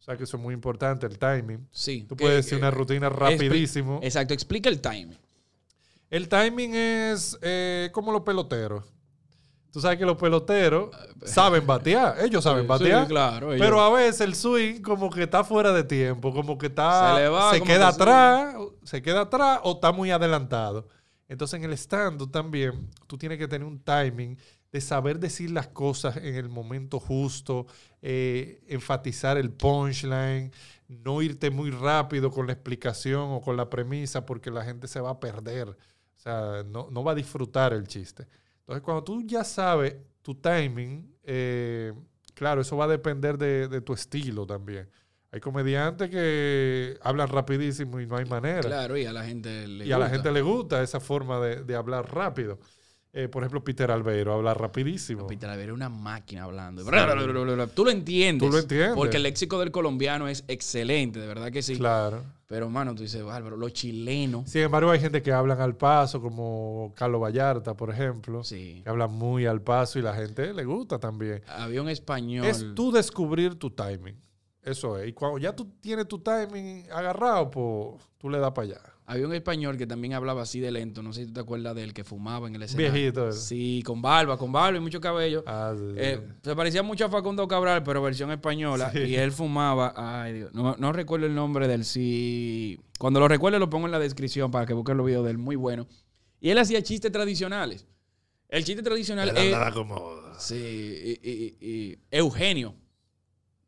[0.00, 1.68] O sea que eso es muy importante, el timing.
[1.70, 2.04] Sí.
[2.08, 4.00] Tú que- puedes decir que- una rutina rapidísimo.
[4.02, 4.34] Exacto.
[4.34, 5.18] Explica el timing.
[6.10, 8.84] El timing es eh, como los peloteros.
[9.70, 10.90] Tú sabes que los peloteros
[11.24, 12.16] saben batear.
[12.24, 13.02] Ellos saben batear.
[13.04, 16.58] sí, claro, ellos- Pero a veces el swing como que está fuera de tiempo, como
[16.58, 17.14] que está...
[17.16, 20.88] Se le va, como queda atrás, se queda atrás o está muy adelantado.
[21.28, 24.36] Entonces en el stand también tú tienes que tener un timing
[24.72, 27.66] de saber decir las cosas en el momento justo,
[28.00, 30.50] eh, enfatizar el punchline,
[30.88, 35.00] no irte muy rápido con la explicación o con la premisa porque la gente se
[35.00, 35.68] va a perder.
[35.68, 35.76] O
[36.22, 38.26] sea, no, no va a disfrutar el chiste.
[38.60, 41.92] Entonces, cuando tú ya sabes tu timing, eh,
[42.34, 44.88] claro, eso va a depender de, de tu estilo también.
[45.32, 48.62] Hay comediantes que hablan rapidísimo y no hay manera.
[48.62, 50.10] Claro, y a la gente le y a la gusta.
[50.10, 52.58] gente le gusta esa forma de, de hablar rápido.
[53.14, 55.26] Eh, por ejemplo, Peter Albeiro habla rapidísimo.
[55.26, 56.82] Peter Albeiro es una máquina hablando.
[57.74, 58.48] Tú lo entiendes.
[58.48, 58.94] Tú lo entiendes.
[58.94, 61.76] Porque el léxico del colombiano es excelente, de verdad que sí.
[61.76, 62.22] Claro.
[62.46, 64.48] Pero, mano, tú dices, bárbaro, los chilenos.
[64.48, 68.80] Sin embargo, hay gente que hablan al paso, como Carlos Vallarta, por ejemplo, Sí.
[68.82, 71.42] que hablan muy al paso y la gente le gusta también.
[71.48, 72.46] Había un español.
[72.46, 74.18] Es tú descubrir tu timing.
[74.62, 75.08] Eso es.
[75.08, 78.80] Y cuando ya tú tienes tu timing agarrado, pues tú le das para allá.
[79.12, 81.02] Había un español que también hablaba así de lento.
[81.02, 82.92] No sé si tú te acuerdas de él, que fumaba en el escenario.
[82.92, 83.26] Viejito.
[83.28, 83.32] él.
[83.34, 85.44] Sí, con barba, con barba y mucho cabello.
[85.46, 85.94] Ah, sí, sí.
[85.98, 88.90] Eh, se parecía mucho a Facundo Cabral, pero versión española.
[88.92, 89.00] Sí.
[89.00, 89.92] Y él fumaba.
[89.96, 90.54] Ay, Dios.
[90.54, 92.80] No, no recuerdo el nombre del sí.
[92.98, 95.38] Cuando lo recuerde, lo pongo en la descripción para que busquen los videos de él.
[95.38, 95.86] Muy bueno.
[96.40, 97.86] Y él hacía chistes tradicionales.
[98.48, 99.54] El chiste tradicional Él es.
[99.54, 100.12] andaba como...
[100.38, 100.54] Sí,
[101.22, 102.74] y, y- y- Eugenio.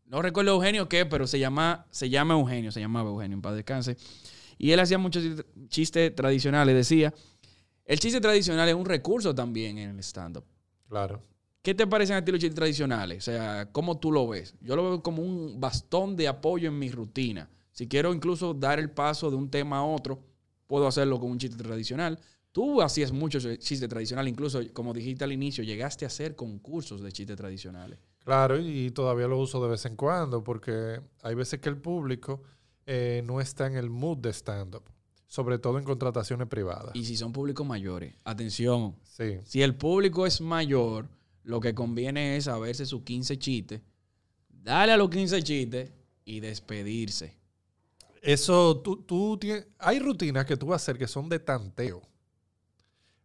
[0.07, 3.55] No recuerdo Eugenio qué, pero se llama, se llama Eugenio, se llamaba Eugenio, en paz
[3.55, 3.97] descanse.
[4.59, 7.13] Y él hacía muchos chiste- chistes tradicionales, decía.
[7.85, 10.45] El chiste tradicional es un recurso también en el stand-up.
[10.89, 11.21] Claro.
[11.61, 13.19] ¿Qué te parecen a ti los chistes tradicionales?
[13.29, 14.55] O sea, ¿cómo tú lo ves?
[14.61, 17.49] Yo lo veo como un bastón de apoyo en mi rutina.
[17.73, 20.23] Si quiero incluso dar el paso de un tema a otro,
[20.67, 22.19] puedo hacerlo con un chiste tradicional.
[22.53, 27.11] Tú hacías mucho chiste tradicional, incluso como dijiste al inicio, llegaste a hacer concursos de
[27.13, 27.99] chistes tradicionales.
[28.25, 32.43] Claro, y todavía lo uso de vez en cuando porque hay veces que el público
[32.87, 34.83] eh, no está en el mood de stand-up,
[35.27, 36.95] sobre todo en contrataciones privadas.
[36.95, 41.09] Y si son públicos mayores, atención, Sí, si el público es mayor,
[41.45, 43.81] lo que conviene es saberse sus 15 chistes,
[44.49, 45.93] darle a los 15 chistes
[46.25, 47.37] y despedirse.
[48.23, 52.03] Eso, tú, tú tienes, hay rutinas que tú vas a hacer que son de tanteo.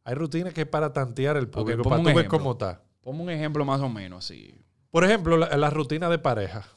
[0.04, 2.38] Hay rutinas que es para tantear el público, ponme para tú ver ejemplo.
[2.38, 2.84] cómo está.
[3.02, 4.54] Ponme un ejemplo más o menos así.
[4.92, 6.68] Por ejemplo, la, la rutina de pareja,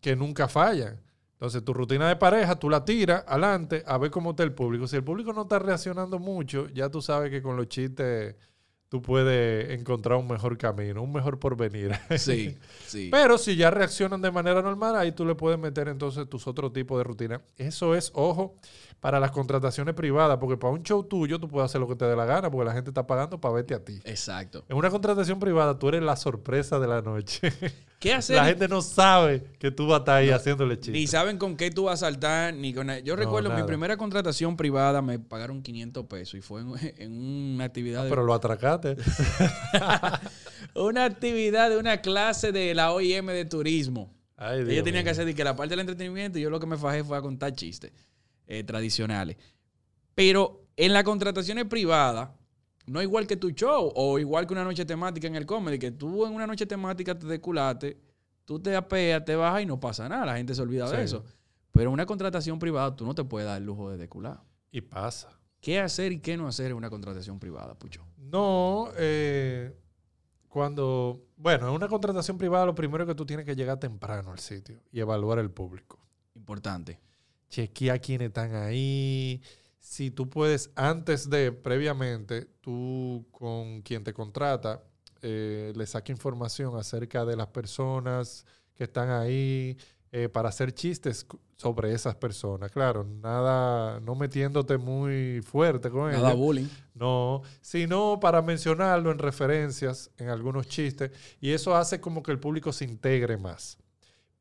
[0.00, 1.00] que nunca fallan.
[1.42, 4.86] Entonces, tu rutina de pareja, tú la tiras adelante a ver cómo está el público.
[4.86, 8.36] Si el público no está reaccionando mucho, ya tú sabes que con los chistes
[8.88, 11.98] tú puedes encontrar un mejor camino, un mejor porvenir.
[12.16, 13.08] Sí, sí.
[13.10, 16.72] Pero si ya reaccionan de manera normal, ahí tú le puedes meter entonces tus otros
[16.72, 17.42] tipos de rutina.
[17.56, 18.54] Eso es, ojo,
[19.02, 22.04] para las contrataciones privadas, porque para un show tuyo tú puedes hacer lo que te
[22.04, 24.00] dé la gana, porque la gente está pagando para verte a ti.
[24.04, 24.64] Exacto.
[24.68, 27.52] En una contratación privada tú eres la sorpresa de la noche.
[27.98, 28.36] ¿Qué hacer?
[28.36, 31.10] la gente no sabe que tú vas a estar ahí haciéndole Ni chistes.
[31.10, 32.86] saben con qué tú vas a saltar, ni con...
[33.02, 37.54] Yo No, recuerdo mi primera contratación privada me pagaron 500 pesos y fue en, en
[37.54, 38.08] una actividad de...
[38.08, 38.96] Pero lo atracaste.
[40.76, 44.14] Una actividad de una clase de la OIM de turismo.
[44.36, 46.76] Ay, Ellos tenían que hacer que la parte del entretenimiento y yo lo que me
[46.76, 47.92] fajé fue a contar chistes
[48.46, 49.36] eh, tradicionales.
[50.14, 52.30] Pero en las contrataciones privadas,
[52.86, 55.92] no igual que tu show o igual que una noche temática en el comedy, que
[55.92, 57.98] tú en una noche temática te desculaste,
[58.44, 61.24] tú te apeas, te bajas y no pasa nada, la gente se olvida de eso.
[61.70, 64.42] Pero en una contratación privada tú no te puedes dar el lujo de descular.
[64.70, 65.30] Y pasa.
[65.60, 68.04] ¿Qué hacer y qué no hacer en una contratación privada, Pucho?
[68.18, 69.72] No, eh,
[70.48, 74.32] cuando, bueno, en una contratación privada lo primero es que tú tienes que llegar temprano
[74.32, 75.98] al sitio y evaluar el público.
[76.34, 76.98] Importante.
[77.52, 79.42] Chequea quiénes están ahí.
[79.78, 84.82] Si tú puedes, antes de, previamente, tú con quien te contrata,
[85.20, 89.76] eh, le saque información acerca de las personas que están ahí
[90.12, 91.26] eh, para hacer chistes
[91.58, 92.70] sobre esas personas.
[92.72, 96.40] Claro, nada, no metiéndote muy fuerte con Nada ellos.
[96.40, 96.68] bullying.
[96.94, 102.40] No, sino para mencionarlo en referencias, en algunos chistes, y eso hace como que el
[102.40, 103.76] público se integre más.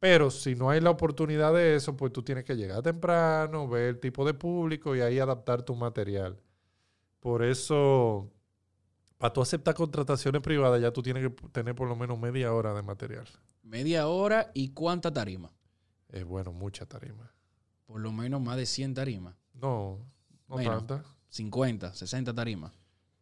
[0.02, 3.84] Pero si no hay la oportunidad de eso, pues tú tienes que llegar temprano, ver
[3.90, 6.42] el tipo de público y ahí adaptar tu material.
[7.20, 8.28] Por eso,
[9.20, 12.74] para tú aceptar contrataciones privadas, ya tú tienes que tener por lo menos media hora
[12.74, 13.28] de material.
[13.62, 15.52] Media hora y cuánta tarima.
[16.10, 17.32] Es bueno, mucha tarima.
[17.86, 19.36] Por lo menos más de 100 tarimas.
[19.54, 20.00] No,
[20.48, 20.78] no Bueno.
[20.78, 21.04] tanta.
[21.30, 22.74] 50, 60 tarimas.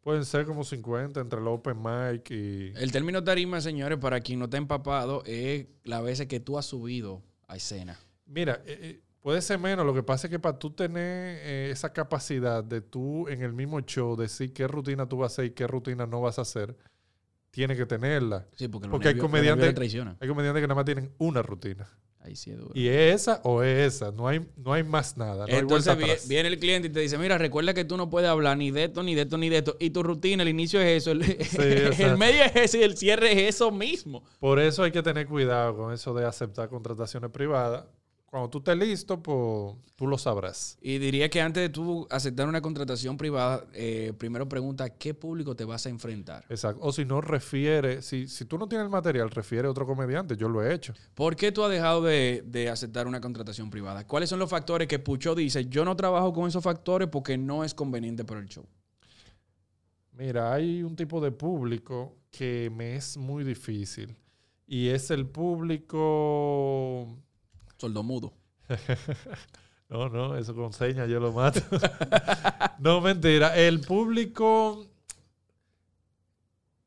[0.02, 2.72] Pueden ser como 50 entre el open mic y...
[2.76, 6.66] El término tarima, señores, para quien no está empapado, es las veces que tú has
[6.66, 8.00] subido a escena.
[8.26, 9.86] Mira, eh, eh, puede ser menos.
[9.86, 13.52] Lo que pasa es que para tú tener eh, esa capacidad de tú en el
[13.54, 16.44] mismo show decir qué rutina tú vas a hacer y qué rutina no vas a
[16.44, 16.78] hacer,
[17.52, 18.48] tienes que tenerla.
[18.56, 20.18] Sí, porque, Porque hay nervios- los comediantes-.
[20.22, 21.88] Hay comediantes que nada más tienen una rutina.
[22.22, 22.72] Ahí sí es duro.
[22.74, 24.12] Y es esa o es esa.
[24.12, 25.46] No hay, no hay más nada.
[25.48, 26.28] No Entonces atrás.
[26.28, 28.86] viene el cliente y te dice, mira, recuerda que tú no puedes hablar ni de
[28.86, 29.78] esto, ni de esto, ni de esto.
[29.80, 31.20] Y tu rutina, el inicio es eso, el,
[32.18, 34.24] medio es eso y el cierre es eso mismo.
[34.40, 37.86] Por eso hay que tener cuidado con eso de aceptar contrataciones privadas.
[38.30, 40.78] Cuando tú estés listo, pues tú lo sabrás.
[40.82, 45.56] Y diría que antes de tú aceptar una contratación privada, eh, primero pregunta qué público
[45.56, 46.46] te vas a enfrentar.
[46.48, 46.80] Exacto.
[46.84, 50.38] O si no, refiere, si, si tú no tienes el material, refiere a otro comediante.
[50.38, 50.94] Yo lo he hecho.
[51.16, 54.06] ¿Por qué tú has dejado de, de aceptar una contratación privada?
[54.06, 57.64] ¿Cuáles son los factores que Pucho dice, yo no trabajo con esos factores porque no
[57.64, 58.66] es conveniente para el show?
[60.12, 64.16] Mira, hay un tipo de público que me es muy difícil.
[64.68, 67.08] Y es el público.
[67.80, 68.34] Sordomudo.
[69.90, 71.62] No, no, eso con señas yo lo mato.
[72.78, 73.58] no, mentira.
[73.58, 74.86] El público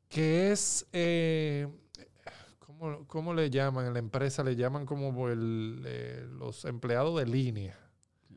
[0.07, 0.87] que es.
[0.93, 1.67] eh,
[2.59, 3.87] ¿cómo, cómo le llaman?
[3.87, 7.77] En la empresa le llaman como el, eh, los empleados de línea.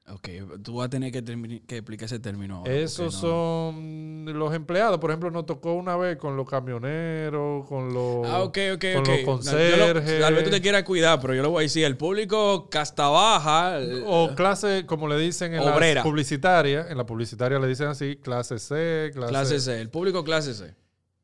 [0.09, 0.29] Ok,
[0.63, 1.25] tú vas a tener que,
[1.67, 2.59] que explicar ese término.
[2.59, 4.99] ahora, Esos no- son los empleados.
[4.99, 8.25] Por ejemplo, nos tocó una vez con los camioneros, con los.
[8.27, 8.57] Ah, con ok.
[8.57, 10.21] los No, yo lo- conserjes.
[10.21, 11.85] tal vez tú te quieras cuidar, pero yo lo voy a decir.
[11.85, 13.81] El público casta baja.
[13.81, 18.17] eh, O clase, como le dicen en la publicitaria, en la publicitaria le dicen así,
[18.17, 19.81] clase C, clase, clase C.
[19.81, 20.75] El público clase C.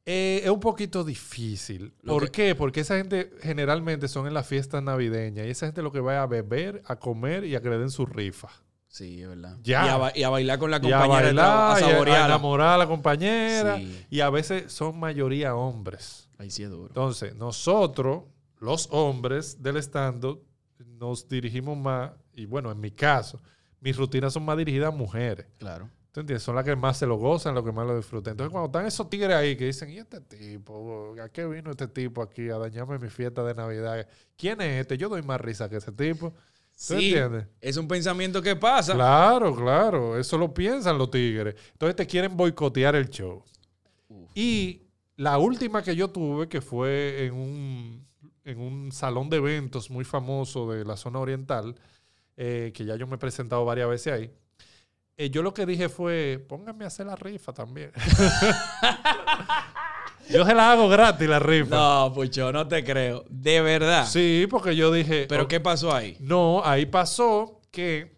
[0.05, 1.95] Eh, es un poquito difícil.
[2.05, 2.55] ¿Por que- qué?
[2.57, 6.21] Porque esa gente generalmente son en las fiestas navideñas y esa gente lo que va
[6.21, 8.49] a beber, a comer y a que le den su rifa.
[8.92, 9.57] Sí, es verdad.
[9.62, 9.87] Ya.
[9.87, 11.28] Y, a, ba- y a bailar con la Y a compañera.
[11.31, 12.26] a y a- a saborearla.
[12.26, 13.76] enamorar a la compañera.
[13.78, 14.07] Sí.
[14.11, 16.28] Y a veces son mayoría hombres.
[16.37, 16.88] Ahí sí es duro.
[16.88, 18.24] Entonces, nosotros,
[18.61, 20.37] los hombres del stand
[20.98, 23.40] nos dirigimos más, y bueno, en mi caso,
[23.81, 25.46] mis rutinas son más dirigidas a mujeres.
[25.59, 25.88] Claro.
[26.12, 26.42] ¿Tú entiendes?
[26.42, 28.33] Son las que más se lo gozan, los que más lo disfrutan.
[28.33, 31.14] Entonces, cuando están esos tigres ahí que dicen, ¿y este tipo?
[31.24, 34.07] ¿A qué vino este tipo aquí a dañarme mi fiesta de Navidad?
[34.37, 34.98] ¿Quién es este?
[34.98, 36.35] Yo doy más risa que ese tipo.
[36.77, 37.47] ¿Tú Sí, entiendes?
[37.61, 38.95] es un pensamiento que pasa.
[38.95, 40.19] Claro, claro.
[40.19, 41.55] Eso lo piensan los tigres.
[41.73, 43.45] Entonces te quieren boicotear el show.
[44.09, 44.31] Uf.
[44.35, 44.83] Y
[45.17, 48.07] la última que yo tuve, que fue en un,
[48.45, 51.77] en un salón de eventos muy famoso de la zona oriental,
[52.37, 54.31] eh, que ya yo me he presentado varias veces ahí,
[55.19, 57.93] eh, yo lo que dije fue, pónganme a hacer la rifa también.
[60.33, 61.77] yo se la hago gratis, la rifa.
[61.77, 63.25] No, Pucho, no te creo.
[63.31, 64.07] De verdad.
[64.07, 65.27] Sí, porque yo dije...
[65.29, 66.16] ¿Pero "Ok, qué pasó ahí?
[66.21, 68.16] no, ahí pasó que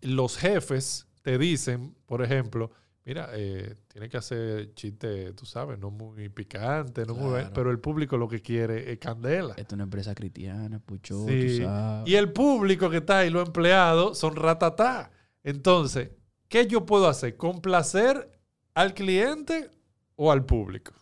[0.00, 2.70] los jefes te dicen, por ejemplo,
[3.04, 7.78] mira, eh, tiene que hacer chiste, tú sabes, no muy picante, no muy, pero el
[7.78, 9.50] público lo que quiere es candela.
[9.56, 11.58] Esto es una empresa cristiana, Pucho, Sí.
[11.58, 12.08] tú sabes.
[12.08, 15.10] Y el público que está ahí, los empleados, son ratatá.
[15.42, 16.10] Entonces,
[16.48, 17.36] ¿qué yo puedo hacer?
[17.36, 18.30] ¿Complacer
[18.74, 19.70] al cliente
[20.16, 20.92] o al público?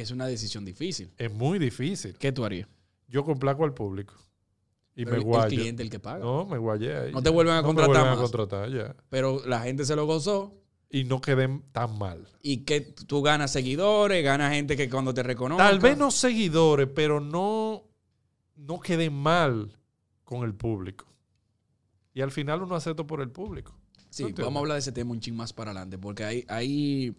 [0.00, 1.10] Es una decisión difícil.
[1.18, 2.16] Es muy difícil.
[2.18, 2.68] ¿Qué tú harías?
[3.08, 4.14] Yo complaco al público.
[4.94, 6.18] Y Pero me el- el cliente el que paga.
[6.24, 7.12] No, me guayé ahí.
[7.12, 8.96] No te vuelven a No me contratar vuelven a contratar, ya.
[9.08, 10.54] Pero la gente se lo gozó.
[10.90, 12.26] Y no queden tan mal.
[12.42, 15.62] Y que tú ganas seguidores, ganas gente que cuando te reconoce.
[15.62, 17.84] Tal vez no seguidores, pero no,
[18.56, 19.76] no queden mal
[20.24, 21.06] con el público.
[22.12, 23.76] Y al final uno acepta por el público.
[24.10, 27.14] Sí, vamos a hablar de ese tema un ching más para adelante, porque hay, hay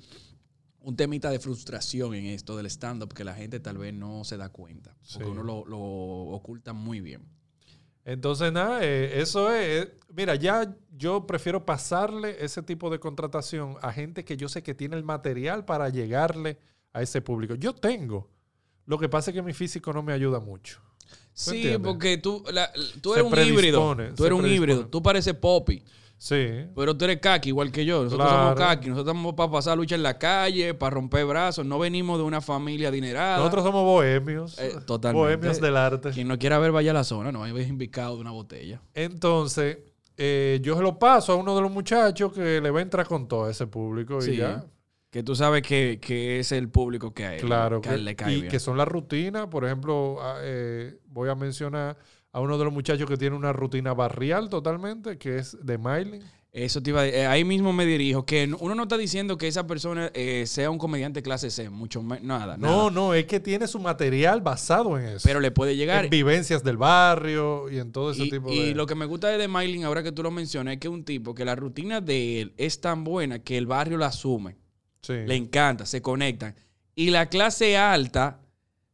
[0.82, 4.38] un temita de frustración en esto del stand-up que la gente tal vez no se
[4.38, 5.32] da cuenta, porque Sí.
[5.32, 7.22] uno lo, lo oculta muy bien.
[8.04, 9.86] Entonces, nada, eh, eso es.
[9.86, 14.62] eh, Mira, ya yo prefiero pasarle ese tipo de contratación a gente que yo sé
[14.64, 16.58] que tiene el material para llegarle
[16.94, 17.56] a ese público.
[17.56, 18.30] Yo tengo.
[18.88, 20.82] Lo que pasa es que mi físico no me ayuda mucho.
[21.34, 21.88] Sí, entiendes?
[21.88, 23.96] porque tú, la- tú Se eres un híbrido.
[24.16, 24.88] Tú eres un híbrido.
[24.88, 25.82] Tú pareces Poppy,
[26.24, 26.68] Sí.
[26.76, 28.04] pero tú eres kaki igual que yo.
[28.04, 28.44] Nosotros Claro.
[28.44, 28.90] somos kaki.
[28.90, 31.66] Nosotros estamos para pasar lucha en la calle, para romper brazos.
[31.66, 33.38] No venimos de una familia adinerada.
[33.40, 34.60] Nosotros somos bohemios.
[34.60, 35.20] Eh, totalmente.
[35.26, 36.12] Bohemios del arte.
[36.12, 37.32] Quien no quiera ver, vaya a la zona.
[37.32, 38.80] No, ves invicado de una botella.
[38.94, 39.80] Entonces,
[40.16, 43.08] eh, yo se lo paso a uno de los muchachos que le va a entrar
[43.08, 44.36] con todo ese público y Sí.
[44.38, 44.64] ya.
[45.10, 47.82] Que tú sabes que, que es el público que él, Claro.
[47.82, 48.52] que le cae y bien.
[48.52, 49.48] que son las rutinas.
[49.48, 51.98] Por ejemplo, a- eh, voy a mencionar
[52.34, 56.22] a uno de los muchachos que tiene una rutina barrial totalmente, que es de Miley.
[56.54, 59.38] Eso te iba a eh, ahí mismo me dirijo, que no- uno no está diciendo
[59.38, 62.92] que esa persona eh, sea un comediante clase C, mucho menos, nada, No, nada.
[62.92, 65.22] no, es que tiene su material basado en eso.
[65.24, 66.04] Pero le puede llegar.
[66.04, 68.76] en vivencias del barrio y en todo ese Y, tipo y de...
[68.76, 71.06] lo que me gusta de The Mailing, ahora que tú lo mencionas, es que un
[71.06, 74.58] tipo que la rutina de él es tan buena que el barrio la asume,
[75.02, 75.14] Sí.
[75.26, 76.54] le encanta, se conectan.
[76.96, 78.41] Y la clase alta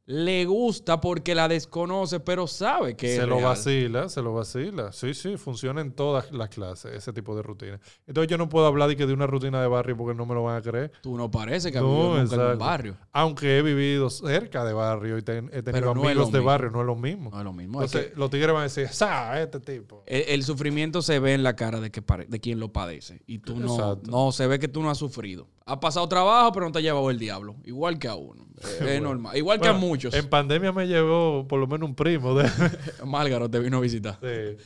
[0.09, 3.49] le gusta porque la desconoce, pero sabe que se es lo real.
[3.49, 4.93] vacila, se lo vacila.
[4.93, 7.77] Sí, sí, funciona en todas las clases ese tipo de rutina.
[8.07, 10.33] Entonces yo no puedo hablar de, que de una rutina de barrio porque no me
[10.33, 10.93] lo van a creer.
[11.01, 12.97] Tú no parece que No, vivido nunca en un barrio.
[13.11, 16.45] Aunque he vivido cerca de barrio y ten- he tenido no amigos de mismo.
[16.51, 17.29] barrio, no es lo mismo.
[17.31, 17.81] No es lo mismo.
[17.83, 19.41] es Entonces que- los tigres van a decir, ¡sa!
[19.41, 20.03] Este tipo.
[20.05, 23.21] El, el sufrimiento se ve en la cara de, que pare- de quien lo padece.
[23.27, 24.09] Y tú no, Exacto.
[24.09, 25.49] no, se ve que tú no has sufrido.
[25.65, 27.57] Has pasado trabajo, pero no te ha llevado el diablo.
[27.65, 28.46] Igual que a uno.
[28.61, 29.09] Es- Bueno.
[29.09, 29.37] normal.
[29.37, 30.13] Igual que a muchos.
[30.13, 32.49] En pandemia me llevó por lo menos un primo de...
[33.05, 34.19] Málgaro te vino a visitar.
[34.21, 34.63] Sí.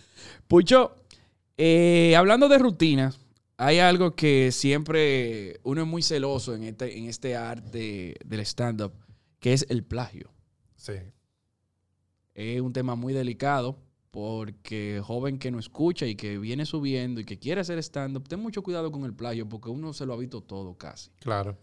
[0.48, 0.96] Pucho,
[1.58, 3.20] eh, hablando de rutinas,
[3.58, 8.94] hay algo que siempre uno es muy celoso en este, en este arte del stand-up,
[9.40, 10.32] que es el plagio.
[10.76, 10.94] Sí.
[12.34, 13.78] Es un tema muy delicado
[14.10, 18.40] porque joven que no escucha y que viene subiendo y que quiere hacer stand-up, ten
[18.40, 21.12] mucho cuidado con el plagio porque uno se lo ha visto todo casi.
[21.20, 21.58] Claro.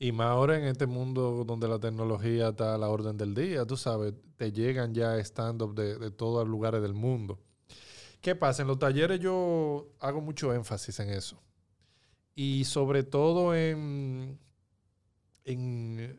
[0.00, 3.66] Y más ahora en este mundo donde la tecnología está a la orden del día,
[3.66, 7.38] tú sabes, te llegan ya stand-up de, de todos los lugares del mundo.
[8.22, 8.62] ¿Qué pasa?
[8.62, 11.42] En los talleres yo hago mucho énfasis en eso.
[12.34, 14.38] Y sobre todo en,
[15.44, 16.18] en...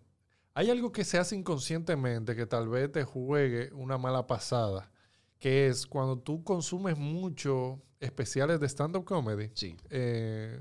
[0.53, 4.91] Hay algo que se hace inconscientemente que tal vez te juegue una mala pasada,
[5.39, 9.75] que es cuando tú consumes mucho especiales de stand-up comedy Sí.
[9.89, 10.59] eh,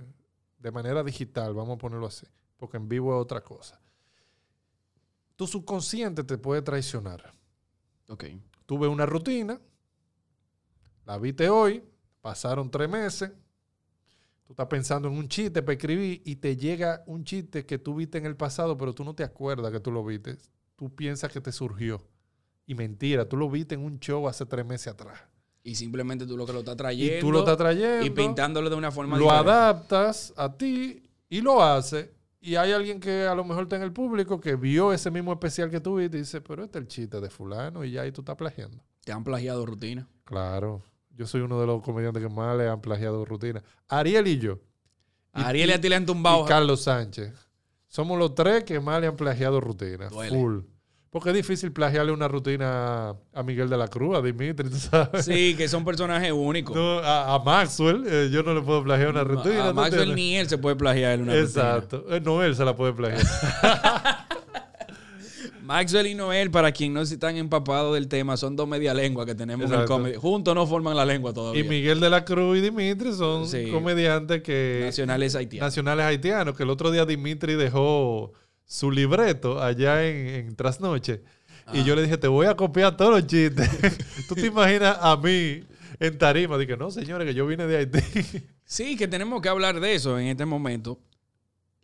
[0.59, 2.27] de manera digital, vamos a ponerlo así,
[2.61, 3.81] porque en vivo es otra cosa.
[5.35, 7.33] Tu subconsciente te puede traicionar.
[8.09, 8.25] Ok.
[8.67, 9.59] Tuve una rutina,
[11.07, 11.83] la viste hoy,
[12.21, 13.33] pasaron tres meses,
[14.45, 17.97] tú estás pensando en un chiste para escribir y te llega un chiste que tú
[17.97, 20.37] viste en el pasado, pero tú no te acuerdas que tú lo viste.
[20.77, 22.07] Tú piensas que te surgió.
[22.67, 25.19] Y mentira, tú lo viste en un show hace tres meses atrás.
[25.63, 27.17] Y simplemente tú lo que lo estás trayendo.
[27.17, 28.05] Y tú lo estás trayendo.
[28.05, 29.51] Y pintándolo de una forma lo diferente.
[29.51, 32.20] adaptas a ti y lo hace.
[32.41, 35.33] Y hay alguien que a lo mejor está en el público que vio ese mismo
[35.33, 38.13] especial que tú y dice, pero este es el chiste de fulano y ya ahí
[38.13, 38.83] tú estás plagiando.
[39.05, 40.09] Te han plagiado rutina.
[40.25, 40.83] Claro.
[41.11, 43.63] Yo soy uno de los comediantes que más le han plagiado rutina.
[43.89, 44.59] Ariel y yo.
[45.35, 46.45] Y- Ariel y y- a ti le han y tumbado.
[46.47, 47.35] Carlos Sánchez.
[47.89, 50.09] Somos los tres que más le han plagiado rutina.
[50.09, 50.35] Duele.
[50.37, 50.59] Full.
[51.11, 55.25] Porque es difícil plagiarle una rutina a Miguel de la Cruz, a Dimitri, tú sabes.
[55.25, 56.77] Sí, que son personajes únicos.
[56.77, 59.65] No, a, a Maxwell, eh, yo no le puedo plagiar una rutina.
[59.65, 61.41] a ¿no Maxwell ni él se puede plagiar una rutina.
[61.49, 62.05] Exacto.
[62.11, 63.27] Eh, Noel se la puede plagiar.
[65.63, 69.35] Maxwell y Noel, para quien no están empapados del tema, son dos media lenguas que
[69.37, 70.17] tenemos en el comedy.
[70.17, 71.61] Juntos no forman la lengua todavía.
[71.61, 73.69] y Miguel de la Cruz y Dimitri son Sí.
[73.71, 75.67] comediantes que Nacionales haitianos.
[75.69, 76.57] nacionales haitianos.
[76.57, 78.33] Que el otro día Dimitri dejó
[78.71, 81.25] su libreto allá en, en Trasnoche.
[81.67, 81.73] Ah.
[81.75, 83.69] Y yo le dije, te voy a copiar todos los chistes.
[84.29, 85.65] ¿Tú te imaginas a mí
[85.99, 86.57] en tarima?
[86.57, 88.01] Dije, no, señores, que yo vine de Haití.
[88.65, 91.01] Sí, que tenemos que hablar de eso en este momento,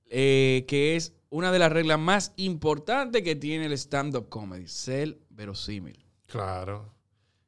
[0.09, 5.19] eh, que es una de las reglas más importantes que tiene el stand-up comedy, ser
[5.31, 5.99] verosímil.
[6.27, 6.95] claro.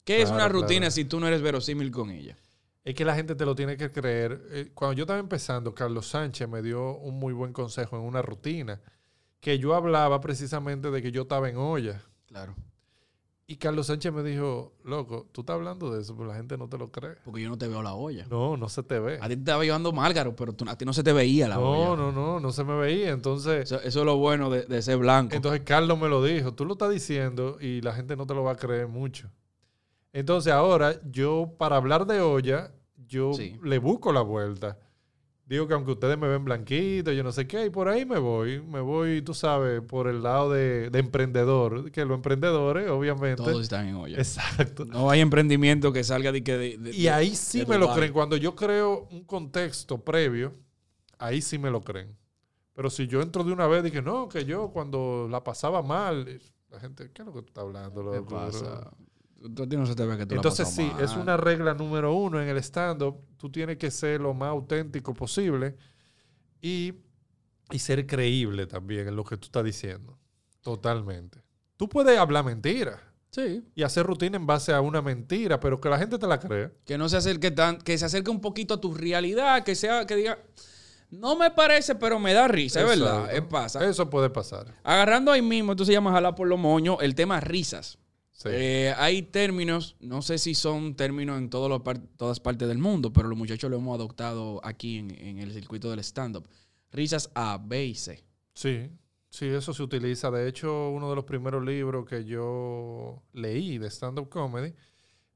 [0.02, 0.90] ¿Qué es una rutina claro.
[0.90, 2.36] si tú no eres verosímil con ella?
[2.82, 4.42] es que la gente te lo tiene que creer.
[4.50, 8.22] Eh, Cuando yo estaba empezando, Carlos Sánchez me dio un muy buen consejo en una
[8.22, 8.80] rutina,
[9.40, 12.02] que yo hablaba precisamente de que yo estaba en olla.
[12.26, 12.54] Claro.
[13.50, 16.68] Y Carlos Sánchez me dijo, loco, tú estás hablando de eso, pero la gente no
[16.68, 17.14] te lo cree.
[17.24, 18.26] Porque yo no te veo la olla.
[18.28, 19.14] No, no se te ve.
[19.22, 21.54] A ti te estaba llevando Márgaro, pero tú- a ti no se te veía la
[21.54, 21.96] No, olla.
[22.02, 23.08] no, no, no se me veía.
[23.10, 25.34] Entonces, Eso, eso es lo bueno de, de ser blanco.
[25.34, 26.52] entonces Carlos me lo dijo.
[26.52, 29.30] Tú lo estás diciendo y la gente no te lo va a creer mucho.
[30.12, 32.72] Entonces ahora yo, para hablar de olla,
[33.06, 33.58] yo Sí.
[33.62, 34.78] le busco la vuelta.
[35.48, 38.18] Digo que aunque ustedes me ven blanquito, yo no sé qué, y por ahí me
[38.18, 38.60] voy.
[38.60, 41.90] Me voy, tú sabes, por el lado de, de emprendedor.
[41.90, 43.42] Que los emprendedores, obviamente.
[43.42, 44.18] Todos están en olla.
[44.18, 44.84] Exacto.
[44.84, 46.58] No hay emprendimiento que salga de que...
[46.58, 48.12] de- de- Y ahí sí me lo creen.
[48.12, 50.52] Cuando yo creo un contexto previo,
[51.18, 52.14] ahí sí me lo creen.
[52.74, 55.82] Pero si yo entro de una vez y que no, que yo cuando la pasaba
[55.82, 56.40] mal,
[56.70, 58.02] la gente, ¿qué es lo que tú estás hablando?
[58.12, 58.90] ¿Qué pasa?
[59.54, 61.74] Tú- a ti no se te ve que tú la Entonces sí, es una regla
[61.74, 63.16] número uno en el stand-up.
[63.36, 65.76] Tú tienes que ser lo más auténtico posible
[66.60, 66.94] y,
[67.70, 70.18] y ser creíble también en lo que tú estás diciendo.
[70.60, 71.40] Totalmente.
[71.76, 73.62] Tú puedes hablar mentira Sí.
[73.74, 76.72] y hacer rutina en base a una mentira, pero que la gente te la cree.
[76.84, 77.78] Que no se acerque tan...
[77.78, 79.62] Que se acerque un poquito a tu realidad.
[79.62, 80.04] Que sea...
[80.06, 80.38] Que diga...
[81.10, 82.80] No me parece, pero me da risa.
[82.80, 83.32] Es verdad.
[83.32, 83.84] Es pasa.
[83.88, 84.74] Eso puede pasar.
[84.82, 87.98] Agarrando ahí mismo, esto se llama jalar por los moños, el tema risas.
[88.38, 88.50] Sí.
[88.52, 91.50] Eh, hay términos, no sé si son términos en
[91.82, 95.52] par- todas partes del mundo, pero los muchachos lo hemos adoptado aquí en, en el
[95.52, 96.48] circuito del stand-up.
[96.92, 98.22] Risas A, B y C.
[98.54, 98.90] Sí,
[99.28, 100.30] sí, eso se utiliza.
[100.30, 104.72] De hecho, uno de los primeros libros que yo leí de stand-up comedy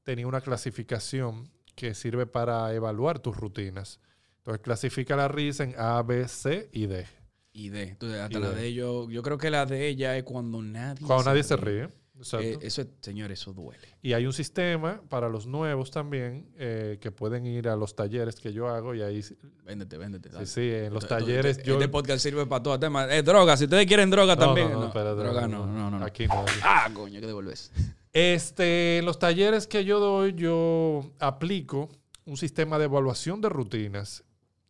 [0.03, 3.99] tenía una clasificación que sirve para evaluar tus rutinas.
[4.37, 7.05] Entonces, clasifica la risa en A, B, C y D.
[7.51, 7.83] Y D.
[7.83, 8.61] Entonces, hasta Y la D.
[8.61, 11.89] D, yo, yo creo que la D ya es cuando nadie Cuando nadie se ríe.
[12.15, 13.87] Eh, eso, es- señor, eso duele.
[14.03, 18.35] y hay un sistema para los nuevos también eh, que pueden ir a los talleres
[18.35, 19.35] que yo hago y ahí, sí,
[19.65, 20.29] Véndete, véndete.
[20.29, 20.45] dale.
[20.45, 21.73] sí, en los talleres este, yo...
[21.75, 23.11] este podcast sirve para todo tema.
[23.13, 24.67] Eh, droga, si ustedes quieren droga No, también.
[24.69, 25.99] no, no, No, espérate, droga no, no, no.
[25.99, 26.05] no.
[26.05, 26.45] Aquí no.
[26.61, 27.71] Ah, coño, que devolves.
[28.15, 31.89] Este, en los talleres que yo doy, yo aplico
[32.25, 34.23] un sistema de evaluación de rutinas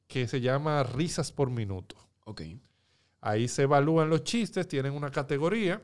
[0.08, 1.98] que se llama risas por minuto.
[2.24, 2.42] Ok.
[3.20, 5.82] Ahí se evalúan los chistes, tienen una categoría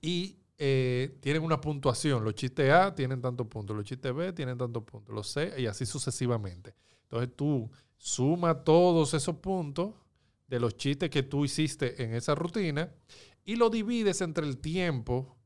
[0.00, 2.24] y eh, tienen una puntuación.
[2.24, 5.66] Los chistes A tienen tantos puntos, los chistes B tienen tantos puntos, los C y
[5.66, 6.74] así sucesivamente.
[7.02, 9.94] Entonces tú suma todos esos puntos
[10.48, 12.90] de los chistes que tú hiciste en esa rutina
[13.44, 15.36] y lo divides entre el tiempo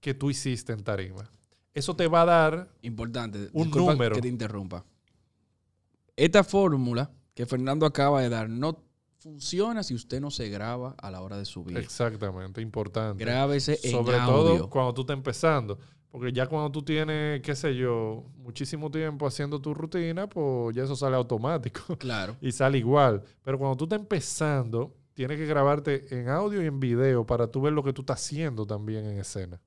[0.00, 1.30] que tú hiciste en tarima.
[1.72, 3.48] Eso te va a dar Importante.
[3.52, 4.14] Un número.
[4.14, 4.84] Que te interrumpa.
[6.16, 8.82] Esta fórmula que Fernando acaba de dar no
[9.20, 11.76] funciona si usted no se graba a la hora de subir.
[11.78, 13.22] exactamente importante.
[13.24, 14.56] Grábese en Sobre audio.
[14.56, 15.78] todo cuando tú estás empezando.
[16.10, 20.82] Porque ya cuando tú tienes, qué sé yo, muchísimo tiempo haciendo tu rutina, pues ya
[20.82, 22.34] eso sale automático Claro.
[22.40, 23.22] y sale igual.
[23.44, 27.60] Pero cuando tú estás empezando, tienes que grabarte en audio y en video para tú
[27.60, 29.60] ver lo que tú estás haciendo también en escena.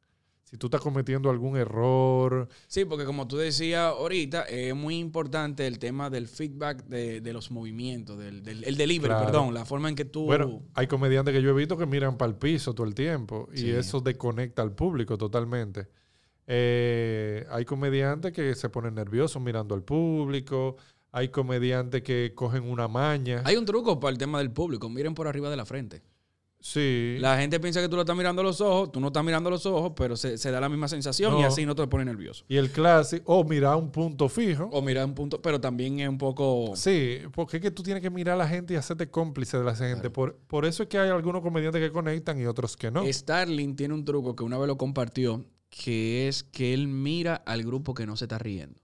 [0.54, 5.66] Si tú estás cometiendo algún error, Sí, porque como tú decías ahorita, es muy importante
[5.66, 9.26] el tema del feedback de, de los movimientos, del, del- el delivery, Claro.
[9.26, 10.26] perdón, la forma en que tú...
[10.26, 13.50] Bueno, hay comediantes que yo he visto que miran para el piso todo el tiempo
[13.52, 13.72] y Sí.
[13.72, 15.88] eso desconecta al público totalmente.
[16.46, 20.76] Eh, hay comediantes que se ponen nerviosos mirando al público,
[21.12, 23.42] hay comediantes que cogen una maña.
[23.46, 24.88] Hay un truco para el tema del público.
[24.88, 26.04] Miren por arriba de la frente.
[26.66, 29.24] Sí, La gente piensa que tú lo estás mirando a los ojos, tú no estás
[29.24, 31.86] mirando a los ojos, pero se, se da la misma sensación y así no te
[31.88, 32.46] pone nervioso.
[32.48, 34.70] y el clásico, o mirar un punto fijo.
[34.72, 36.74] O mirar un punto, pero también es un poco...
[36.76, 39.64] Sí, porque es que tú tienes que mirar a la gente y hacerte cómplice de
[39.66, 39.96] la gente.
[39.96, 40.14] Claro.
[40.14, 43.04] Por, por eso es que hay algunos comediantes que conectan y otros que no.
[43.12, 47.64] Starling tiene un truco que una vez lo compartió, que es que él mira al
[47.64, 48.80] grupo que no se está riendo.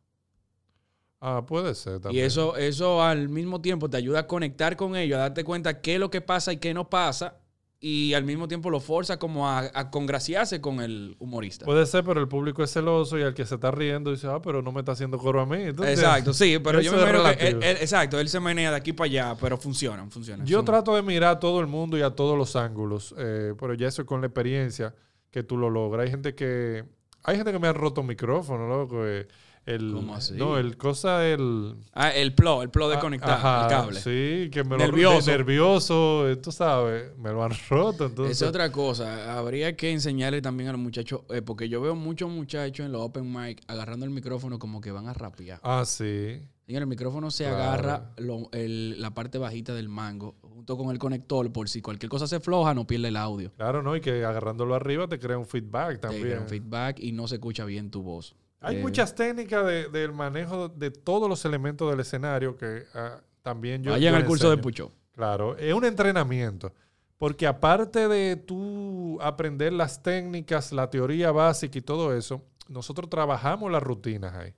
[1.21, 2.25] Ah, puede ser Y también.
[2.25, 5.95] eso, eso al mismo tiempo te ayuda a conectar con ellos, a darte cuenta qué
[5.95, 7.37] es lo que pasa y qué no pasa.
[7.81, 11.63] Y al mismo tiempo lo forza como a, a congraciarse con el humorista.
[11.63, 14.41] Puede ser, pero el público es celoso y al que se está riendo dice, ah,
[14.41, 15.61] pero no me está haciendo coro a mí.
[15.61, 18.91] Entonces, Exacto, sí, pero yo me imagino que él, exacto, él se menea de aquí
[18.91, 20.43] para allá, pero funciona, funciona.
[20.43, 23.73] Yo trato de mirar a todo el mundo y a todos los ángulos, eh, pero
[23.75, 24.93] ya eso es con la experiencia
[25.31, 26.03] que tú lo logras.
[26.03, 26.83] Hay gente que
[27.23, 29.05] hay gente que me ha roto micrófono, loco.
[29.05, 29.27] eh,
[29.69, 30.33] el, ¿Cómo así?
[30.35, 31.75] No, el cosa, el...
[31.93, 33.99] Ah, el plo, el plo de Ah, conectar, ajá, el cable.
[33.99, 35.31] Sí, que me Nervioso.
[35.31, 35.37] lo...
[35.37, 38.05] Nervioso, tú sabes, me lo han roto.
[38.07, 39.37] Entonces, Esa es otra cosa.
[39.37, 43.01] Habría que enseñarle también a los muchachos, eh, porque yo veo muchos muchachos en los
[43.01, 45.59] open mic agarrando el micrófono como que van a rapear.
[45.63, 46.41] Ah, sí.
[46.65, 47.57] Señor, el micrófono se Claro.
[47.63, 52.09] agarra lo- el- la parte bajita del mango junto con el conector por si cualquier
[52.09, 53.51] cosa se floja, no pierde el audio.
[53.57, 53.95] Claro, ¿no?
[53.95, 56.21] Y que agarrándolo arriba te crea un feedback Te también.
[56.23, 58.35] crea un feedback y no se escucha bien tu voz.
[58.61, 63.21] Hay Eh, muchas técnicas de- del manejo de todos los elementos del escenario que ah,
[63.41, 63.91] también yo.
[63.91, 64.57] Vayan yo al curso de.
[64.57, 64.91] Pucho.
[65.13, 66.73] Claro, es un entrenamiento.
[67.17, 73.69] Porque aparte de tú aprender las técnicas, la teoría básica y todo eso, nosotros trabajamos
[73.71, 74.53] las rutinas ahí.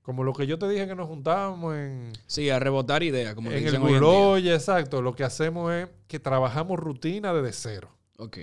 [0.00, 3.50] Como lo que yo te dije que nos juntábamos en, Sí, a rebotar ideas, como
[3.50, 3.80] en el dicen.
[3.80, 5.00] Guloya, exacto.
[5.02, 7.88] Lo que hacemos es que trabajamos rutina desde cero.
[8.18, 8.36] Ok.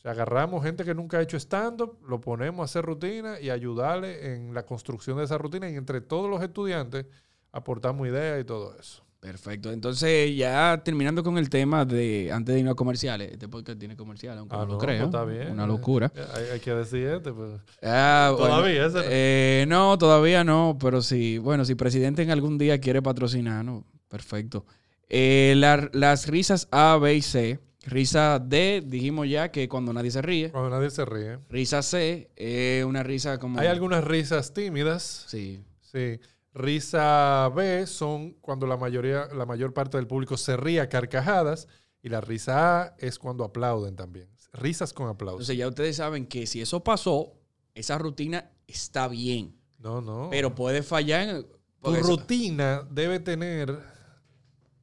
[0.00, 3.50] O sea, agarramos gente que nunca ha hecho stand-up, lo ponemos a hacer rutina y
[3.50, 5.68] ayudarle en la construcción de esa rutina.
[5.68, 7.04] Y entre todos los estudiantes
[7.52, 9.04] aportamos ideas y todo eso.
[9.20, 9.70] Perfecto.
[9.70, 13.94] Entonces, ya terminando con el tema de, antes de irnos a comerciales, este podcast tiene
[13.94, 15.04] comerciales, aunque no, lo pues creo.
[15.04, 15.50] está bien.
[15.52, 16.10] Una locura.
[16.16, 17.60] Eh, Hay, hay que decir este, pues.
[17.82, 19.02] Ah, bueno, Todavía, ese no.
[19.06, 21.36] eh, no, todavía no, pero sí.
[21.36, 24.64] Bueno, si presidente en algún día quiere patrocinar, no, perfecto.
[25.10, 27.60] Eh, la- las risas A, B y C.
[27.86, 30.50] Risa D, dijimos ya que cuando nadie se ríe.
[30.50, 31.38] Cuando nadie se ríe.
[31.48, 33.58] Risa C, es una risa como...
[33.58, 35.24] Hay algunas risas tímidas.
[35.28, 36.20] Sí, Sí.
[36.52, 41.68] Risa B son cuando la mayoría, la mayor parte del público se ríe a carcajadas.
[42.02, 44.28] Y la risa A es cuando aplauden también.
[44.52, 45.40] Risas con aplausos.
[45.40, 47.34] entonces ya ustedes saben que si eso pasó,
[47.74, 50.28] esa rutina está bien, no, no.
[50.30, 51.28] pero puede fallar.
[51.28, 51.46] en-
[51.82, 53.78] Tu eso- rutina debe tener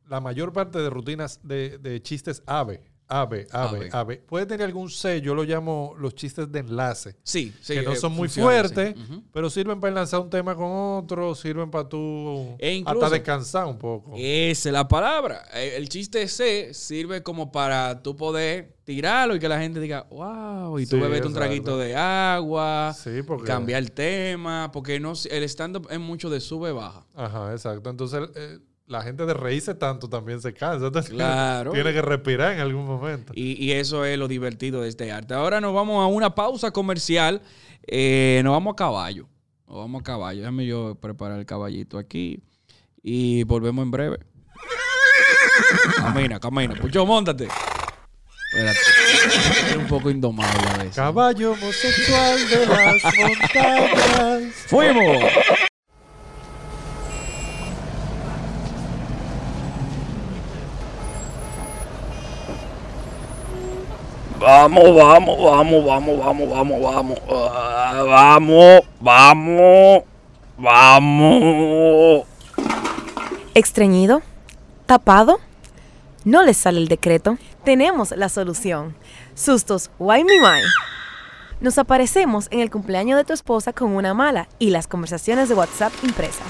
[0.10, 2.84] la mayor parte de rutinas de, de chistes ave.
[3.10, 4.18] Ave, ave, Ave.
[4.18, 7.16] Puede tener algún C, yo lo llamo los chistes de enlace.
[7.24, 7.76] Sí, sí.
[7.76, 9.24] que no eh, son muy funciona, fuertes, sí.
[9.32, 13.66] Pero sirven para enlazar un tema con otro, sirven para tú E incluso- hasta descansar
[13.66, 14.12] un poco.
[14.18, 15.42] Esa es la palabra.
[15.54, 20.06] Eh, El chiste C sirve como para tú poder tirarlo y que la gente diga,
[20.10, 23.46] wow, y tú Sí, bebete un traguito de agua, Sí, porque...
[23.48, 27.06] cambiar el tema, porque no el stand-up es mucho de sube-baja.
[27.16, 27.90] Ajá, exacto.
[27.90, 30.88] Entonces, eh, la gente de reírse tanto también se cansa.
[30.88, 31.72] Entonces, Claro.
[31.74, 33.34] Tiene que respirar en algún momento.
[33.36, 35.34] Y, y eso es lo divertido de este arte.
[35.34, 37.42] Ahora nos vamos a una pausa comercial.
[37.86, 39.28] Eh, nos vamos a caballo.
[39.68, 40.40] Nos vamos a caballo.
[40.40, 42.42] Déjame yo preparar el caballito aquí.
[43.04, 44.20] Y volvemos en breve.
[45.98, 46.76] Camina, camina.
[46.76, 47.48] Pucho, montate.
[48.54, 48.80] Espérate.
[49.70, 50.96] Es un poco indomable a veces.
[50.96, 54.54] Caballo homosexual de las montañas.
[54.68, 55.24] ¡Fuimos!
[64.40, 67.20] Vamos, vamos, vamos, vamos, vamos, vamos, vamos.
[67.30, 70.04] Ah, vamos, vamos,
[70.58, 72.28] vamos.
[73.56, 74.22] ¿Extrañido?
[74.86, 75.40] ¿Tapado?
[76.24, 77.38] ¿No les sale el decreto?
[77.64, 78.96] Tenemos la solución.
[79.34, 80.62] Sustos, why me my.
[81.60, 85.56] Nos aparecemos en el cumpleaños de tu esposa con una mala y las conversaciones de
[85.56, 86.48] WhatsApp impresas.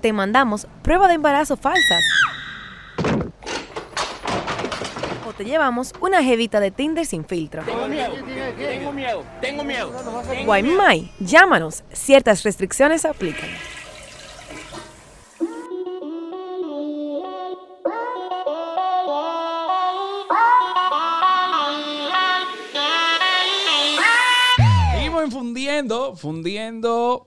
[0.00, 2.02] Te mandamos prueba de embarazo falsas.
[5.36, 7.64] Te llevamos una jevita de Tinder sin filtro.
[7.64, 8.14] Tengo miedo,
[8.56, 9.90] tengo miedo, tengo miedo.
[10.46, 11.10] My.
[11.18, 11.82] Llámanos.
[11.92, 13.50] Ciertas restricciones se aplican.
[24.92, 27.26] Seguimos en fundiendo, fundiendo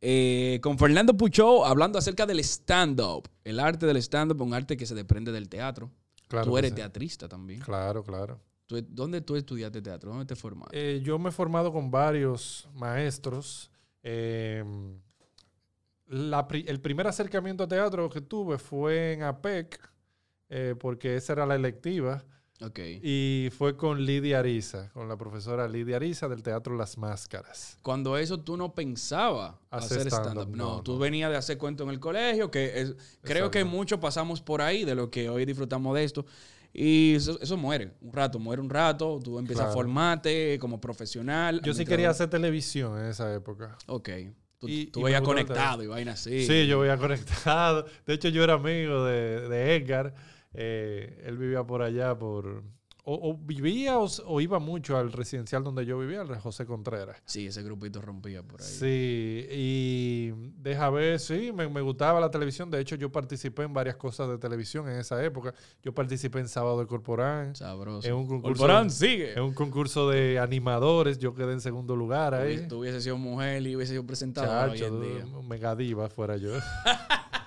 [0.00, 3.28] eh, con Fernando Puchó, hablando acerca del stand-up.
[3.44, 5.92] El arte del stand-up, un arte que se desprende del teatro.
[6.28, 6.76] Claro tú eres sí.
[6.76, 7.60] teatrista también.
[7.60, 8.40] Claro, claro.
[8.66, 10.10] Tú- ¿Dónde tú estudiaste teatro?
[10.10, 10.96] ¿Dónde te formaste?
[10.96, 13.70] Eh, yo me he formado con varios maestros.
[14.02, 14.64] Eh,
[16.06, 19.78] la pri- el primer acercamiento a teatro que tuve fue en APEC,
[20.48, 22.24] eh, porque esa era la electiva,
[22.60, 22.78] ok.
[23.02, 27.78] y fue con Lidia Ariza, con la profesora Lidia Ariza del Teatro Las Máscaras.
[27.82, 30.48] Cuando eso tú no pensabas Hacer hacer stand-up.
[30.56, 30.98] No, no, tú no.
[30.98, 34.84] venías de hacer cuento en el colegio, que es- creo que muchos pasamos por ahí
[34.84, 36.24] de lo que hoy disfrutamos de esto.
[36.76, 41.60] Y eso, eso muere, un rato, muere un rato, tú empiezas a formarte como profesional.
[41.62, 43.78] Yo sí quería hacer televisión en esa época.
[43.86, 44.08] Ok.
[44.58, 46.44] Tú, Y- tú y me veías conectado y vainas así.
[46.46, 47.86] Sí, yo veía conectado.
[48.06, 50.14] De hecho, yo era amigo de, de Edgar.
[50.54, 52.62] Eh, él vivía por allá, por...
[53.06, 57.18] O, o vivía o, iba mucho al residencial donde yo vivía, al de José Contreras.
[57.26, 58.66] Sí, ese grupito rompía por ahí.
[58.66, 62.70] Sí, y deja ver, sí, me, me gustaba la televisión.
[62.70, 65.52] De hecho, yo participé en varias cosas de televisión en esa época.
[65.82, 68.08] Yo participé en Sábado de Corporán, Sabroso.
[68.08, 69.34] en un concurso, Corporán, sigue.
[69.34, 71.18] en un concurso de animadores.
[71.18, 72.66] Yo quedé en segundo lugar ahí.
[72.68, 75.26] Tú hubiese sido mujer y hubiese sido presentador hoy Chacho, en día.
[75.38, 76.52] un mega diva fuera yo.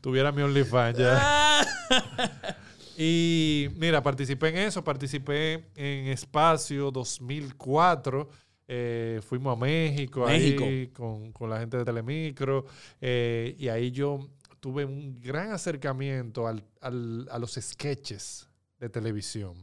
[0.00, 1.66] Tuviera mi OnlyFans ya.
[3.02, 8.28] Y mira, participé en eso, participé en Espacio 2004.
[8.68, 10.64] eh, fuimos a México, México.
[10.64, 12.66] ahí con, con la gente de Telemicro.
[13.00, 14.28] eh, y ahí yo
[14.60, 18.48] tuve un gran acercamiento al- al- a los sketches
[18.78, 19.54] de televisión.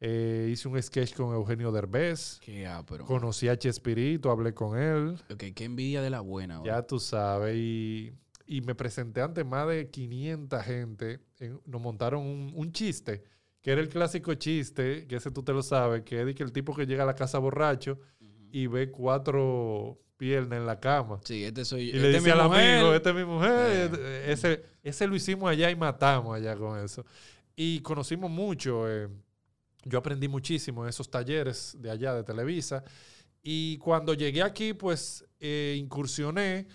[0.00, 2.38] Eh, hice un sketch con Eugenio Derbez.
[2.40, 5.18] Qué pero Conocí a Chespirito, hablé con él.
[5.32, 6.62] Ok, qué envidia de la buena.
[6.64, 7.56] Ya tú sabes.
[7.56, 8.12] Y,
[8.46, 11.20] y me presenté ante más de 500 gente.
[11.38, 13.22] En- nos montaron un, un chiste,
[13.62, 16.52] que era el clásico chiste, que ese tú te lo sabes, que es que el
[16.52, 17.98] tipo que llega a la casa borracho
[18.52, 21.18] y ve cuatro piernas en la cama.
[21.24, 22.74] Sí, este soy Y este le dice mi al mujer.
[22.76, 23.50] amigo, esta es mi mujer.
[23.70, 23.84] Eh.
[23.86, 27.04] Este- Ese, ese lo hicimos allá y matamos allá con eso.
[27.56, 28.88] Y conocimos mucho.
[28.90, 29.08] eh,
[29.86, 32.84] yo aprendí muchísimo en esos talleres de allá de Televisa.
[33.42, 36.66] Y cuando llegué aquí, pues eh, incursioné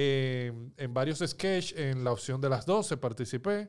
[0.00, 1.76] eh, en varios sketches.
[1.76, 3.68] En la opción de las 12 participé.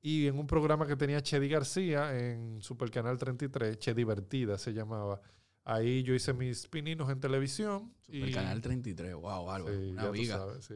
[0.00, 5.20] Y en un programa que tenía Chedi García en Supercanal 33, Che Divertida se llamaba.
[5.64, 7.92] Ahí yo hice mis pininos en televisión.
[8.08, 9.68] El y- canal 33, wow, algo.
[9.68, 10.36] Sí, una viga.
[10.38, 10.74] sabes, sí.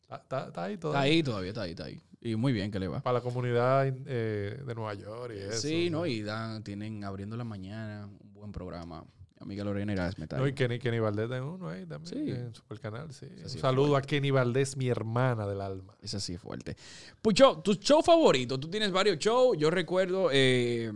[0.00, 1.00] Está, está- está ahí Está todavía.
[1.12, 2.00] ahí todavía, está ahí, está ahí.
[2.20, 3.00] Y muy bien que le va.
[3.00, 5.60] Para la comunidad eh, de Nueva York y eso.
[5.60, 6.06] sí, ¿no?
[6.06, 9.04] Y dan, tienen abriendo la mañana un buen programa.
[9.38, 12.14] Mi amiga Lorena Erasme está No, y Kenny, Kenny Valdés de uno ahí también.
[12.26, 12.30] Sí.
[12.30, 12.52] En
[13.12, 13.26] sí.
[13.26, 15.94] Ese Un sí es saludo a Kenny Valdés, mi hermana del alma.
[16.00, 16.76] Es fuerte.
[17.20, 18.58] Pucho, tu show favorito.
[18.58, 19.56] Tú tienes varios shows.
[19.58, 20.30] Yo recuerdo.
[20.32, 20.92] eh,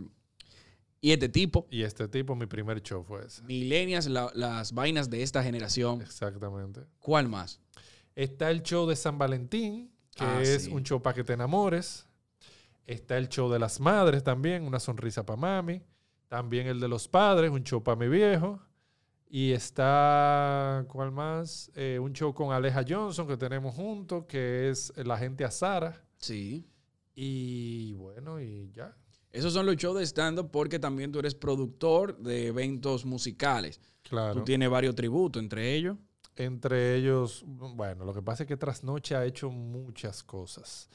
[1.03, 1.67] y este tipo.
[1.71, 3.41] Y este tipo, mi primer show fue ese.
[3.43, 6.01] Milenias, la- las vainas de esta generación.
[6.01, 6.81] Exactamente.
[6.99, 7.59] ¿Cuál más?
[8.15, 10.71] Está el show de San Valentín, que Ah, es sí.
[10.71, 12.05] un show para que te enamores.
[12.85, 15.81] Está el show de las madres también, una sonrisa para mami.
[16.31, 18.57] También el de los padres, un show para mi viejo.
[19.27, 21.69] Y está, ¿cuál más?
[21.75, 26.01] Eh, un show con Aleja Johnson que tenemos juntos, que es La gente a Sara.
[26.19, 26.65] Sí.
[27.15, 28.95] Y bueno, y ya.
[29.29, 33.81] Esos son los shows de stand-up porque también tú eres productor de eventos musicales.
[34.01, 34.35] Claro.
[34.35, 35.97] Tú tienes varios tributos, entre ellos.
[36.37, 40.89] Entre ellos, bueno, lo que pasa es que Trasnoche ha hecho muchas cosas.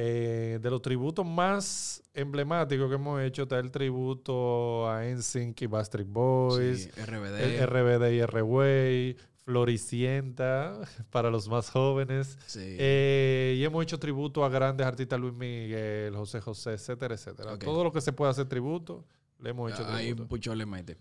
[0.00, 5.66] Eh, de los tributos más emblemáticos que hemos hecho está el tributo a NSYNC y
[5.66, 7.66] Backstreet Boys, Sí, RBD.
[7.66, 10.78] RBD y R-Way, Floricienta
[11.10, 12.38] para los más jóvenes.
[12.46, 12.76] Sí.
[12.78, 17.58] Eh, y hemos hecho tributo a grandes artistas, Luis Miguel, José José, etcétera, etcétera.
[17.58, 19.04] Todo lo que se puede hacer tributo,
[19.40, 20.28] le hemos hecho Ahí tributo.
[20.28, 20.96] Pucho le mete.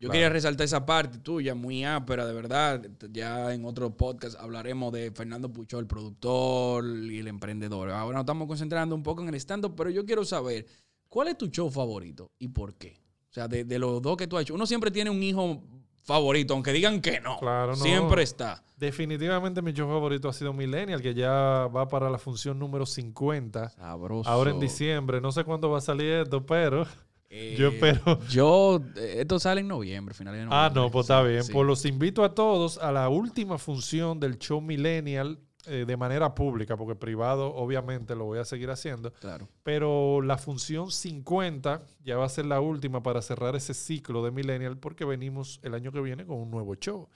[0.00, 0.12] Yo Claro.
[0.12, 2.82] quería resaltar esa parte tuya, muy ápera, de verdad.
[3.10, 7.90] Ya en otro podcast hablaremos de Fernando Pucho, el productor y el emprendedor.
[7.90, 10.66] Ahora nos estamos concentrando un poco en el stand-up, pero yo quiero saber,
[11.08, 13.00] ¿cuál es tu show favorito y por qué?
[13.28, 14.54] O sea, de, de los dos que tú has hecho.
[14.54, 15.62] Uno siempre tiene un hijo
[16.04, 17.36] favorito, aunque digan que no.
[17.38, 17.76] Claro, no.
[17.76, 18.62] Siempre está.
[18.76, 21.30] Definitivamente mi show favorito ha sido Millennial, que ya
[21.66, 23.70] va para la función número 50.
[23.70, 24.30] Sabroso.
[24.30, 25.20] Ahora en diciembre.
[25.20, 26.86] No sé cuándo va a salir esto, pero
[27.30, 28.20] Eh, yo espero.
[28.28, 30.66] Yo, eh, esto sale en noviembre, finales de noviembre.
[30.66, 31.44] Ah, no, pues está bien.
[31.44, 31.52] sí.
[31.52, 36.34] Pues los invito a todos a la última función del show Millennial eh, de manera
[36.34, 39.12] pública, porque privado obviamente lo voy a seguir haciendo.
[39.14, 39.48] Claro.
[39.62, 44.30] Pero la función 50 ya va a ser la última para cerrar ese ciclo de
[44.30, 47.08] Millennial, porque venimos el año que viene con un nuevo show.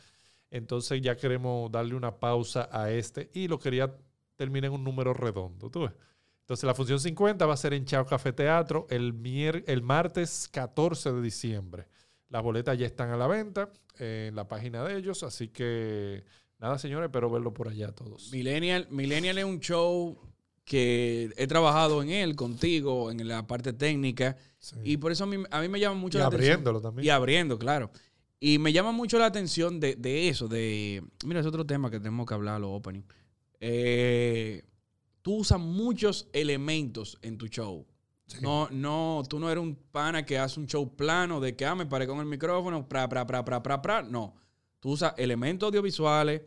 [0.50, 3.96] Entonces ya queremos darle una pausa a este y lo quería
[4.36, 5.70] terminar en un número redondo.
[5.70, 5.92] ¿tú ves?
[6.52, 10.50] Entonces la función 50 va a ser en Chao Café Teatro el, mier- el martes
[10.52, 11.86] 14 de diciembre.
[12.28, 16.24] Las boletas ya están a la venta en la página de ellos, así que
[16.58, 18.30] nada, señores, espero verlo por allá todos.
[18.32, 20.18] Millennial, Millennial es un show
[20.66, 24.76] que he trabajado en él contigo, en la parte técnica, Sí.
[24.84, 26.82] y por eso a mí, a mí me llama mucho Y la abriéndolo atención.
[26.82, 27.06] también.
[27.06, 27.90] Y abriendo, claro.
[28.40, 31.02] Y me llama mucho la atención de, de eso, de...
[31.24, 33.04] Mira, es otro tema que tenemos que hablar, los opening.
[33.58, 34.62] Eh,
[35.22, 37.86] tú usas muchos elementos en tu show.
[38.40, 41.74] No, no, tú no eres un pana que hace un show plano de que ah,
[41.74, 44.02] me paré con el micrófono, pra, pra, pra, pra, pra, pra.
[44.02, 44.34] No.
[44.80, 46.42] Tú usas elementos audiovisuales,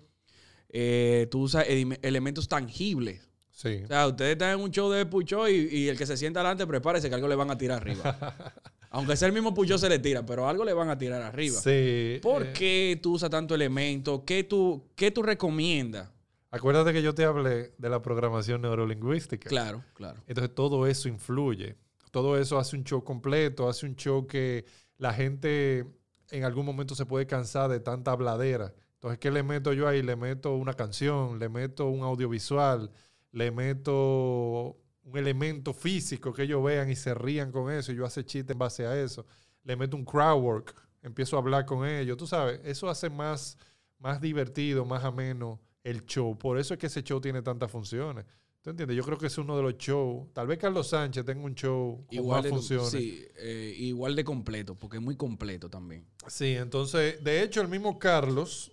[0.69, 3.21] eh, tú usas elementos tangibles.
[3.51, 3.81] Sí.
[3.83, 6.41] O sea, ustedes están en un show de Pucho y, y el que se sienta
[6.41, 8.35] adelante, prepárese que algo le van a tirar arriba.
[8.89, 11.59] Aunque sea el mismo Pucho se le tira, pero algo le van a tirar arriba.
[11.61, 12.19] Sí.
[12.21, 14.25] ¿Por eh, qué tú usas tanto elemento?
[14.25, 16.09] ¿Qué tú, qué tú recomiendas?
[16.55, 19.49] Acuérdate que yo te hablé de la programación neurolingüística.
[19.49, 20.21] Claro, claro.
[20.25, 21.75] Entonces todo eso influye.
[22.11, 24.63] Todo eso hace un show completo, hace un show que
[24.97, 25.85] la gente
[26.29, 28.73] en algún momento se puede cansar de tanta habladera.
[28.93, 30.01] Entonces, ¿qué le meto yo ahí?
[30.01, 32.89] Le meto una canción, le meto un audiovisual,
[33.33, 38.05] le meto un elemento físico que ellos vean y se rían con eso y yo
[38.05, 39.25] hace chiste en base a eso.
[39.65, 42.15] Le meto un crowd work, empiezo a hablar con ellos.
[42.15, 43.57] Tú sabes, eso hace más,
[43.99, 46.37] más divertido, más ameno el show.
[46.37, 48.25] Por eso es que ese show tiene tantas funciones.
[48.61, 48.97] ¿Tú entiendes?
[48.97, 50.33] Yo creo que es uno de los shows.
[50.33, 52.89] Tal vez Carlos Sánchez tenga un show con Igual más de, funciones.
[52.89, 56.03] sí, eh, igual de completo, porque es muy completo también.
[56.27, 58.71] Sí, entonces, de hecho, el mismo Carlos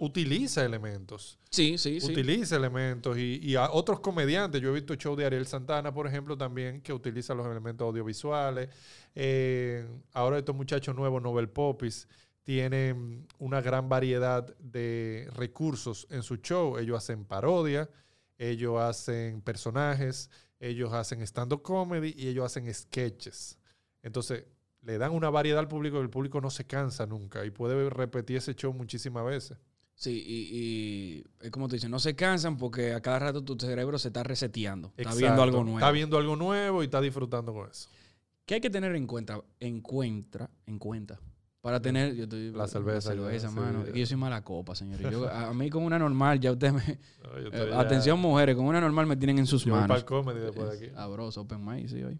[0.00, 1.38] utiliza elementos.
[1.50, 2.10] Sí, sí, sí.
[2.10, 4.60] Utiliza elementos y, y a otros comediantes.
[4.60, 8.70] Yo he visto show de Ariel Santana, por ejemplo, también, que utiliza los elementos audiovisuales.
[9.14, 12.08] Eh, ahora estos muchachos nuevos, Nobel Popis,
[12.42, 16.78] tienen una gran variedad de recursos en su show.
[16.78, 17.88] Ellos hacen parodia,
[18.38, 23.58] ellos hacen personajes, ellos hacen stand-up comedy y ellos hacen sketches.
[24.02, 24.44] Entonces,
[24.82, 27.88] le dan una variedad al público y el público no se cansa nunca y puede
[27.88, 29.58] repetir ese show muchísimas veces.
[29.94, 33.56] Sí, y, y es como tú dices, no se cansan porque a cada rato tu
[33.56, 34.92] cerebro se está reseteando.
[34.96, 35.78] Está viendo algo nuevo.
[35.78, 37.88] Está viendo algo nuevo y está disfrutando con eso.
[38.44, 39.40] ¿Qué hay que tener en cuenta?
[39.60, 41.20] En cuenta, en cuenta.
[41.62, 42.14] Para tener.
[42.16, 43.54] Yo estoy, La cerveza, La cerveza, sí.
[43.54, 43.84] mano.
[43.84, 45.10] Que yo soy mala copa, señores.
[45.10, 46.82] Yo- a, mí con una normal, ya ustedes me.
[47.22, 49.88] No, eh, ya- atención, mujeres, con una normal me tienen en sus yo voy para
[49.88, 50.02] manos.
[50.02, 50.94] el comedy después de aquí.
[50.94, 52.18] Sabroso, open mic, sí, hoy.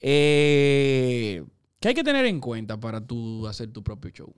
[0.00, 1.42] Eh,
[1.80, 4.34] ¿Qué hay que tener en cuenta para tú hacer tu propio show?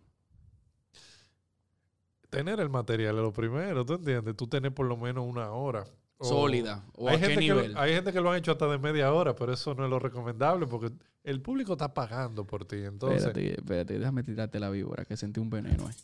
[2.31, 4.37] Tener el material es lo primero, ¿tú entiendes?
[4.37, 5.85] Tú tener por lo menos una hora.
[6.19, 6.85] O- Sólida.
[6.95, 7.73] ¿O hay, a qué gente nivel?
[7.75, 9.91] que, hay gente que lo han hecho hasta de media hora, pero eso no es
[9.91, 10.91] lo recomendable porque
[11.25, 12.77] el público está pagando por ti.
[12.77, 15.95] Entonces, espérate, espérate, déjame tirarte la víbora, que sentí un veneno ahí.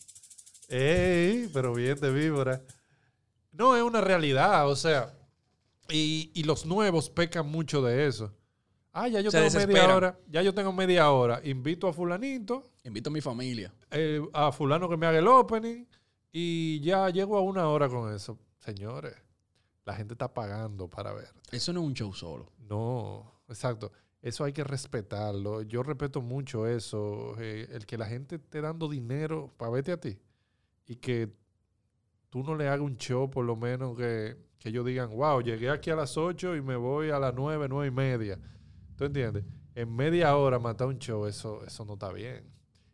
[0.69, 1.51] ¡ey!
[1.53, 2.61] Pero bien de víbora.
[3.53, 5.13] No, es una realidad, o sea,
[5.89, 8.33] y, y los nuevos pecan mucho de eso.
[8.93, 11.41] Ah, ya yo Se tengo media hora, ya yo tengo media hora.
[11.45, 13.73] Invito a fulanito, Invito a mi familia.
[13.91, 15.85] eh, a fulano que me haga el opening
[16.33, 18.39] y ya llego a una hora con eso.
[18.59, 19.15] Señores,
[19.85, 21.29] la gente está pagando para ver.
[21.53, 22.53] Eso no es un show solo.
[22.69, 23.93] No, exacto.
[24.23, 25.63] Eso hay que respetarlo.
[25.63, 27.35] Yo respeto mucho eso.
[27.41, 30.19] eh, el que la gente esté dando dinero para verte a ti
[30.87, 31.33] y que
[32.29, 35.71] tú no le hagas un show, por lo menos que, que ellos digan, wow, llegué
[35.71, 38.39] aquí a las 8 y me voy a las 9, 9 y media.
[38.97, 39.45] ¿Tú entiendes?
[39.75, 42.45] En media hora matar un show, eso, eso no está bien.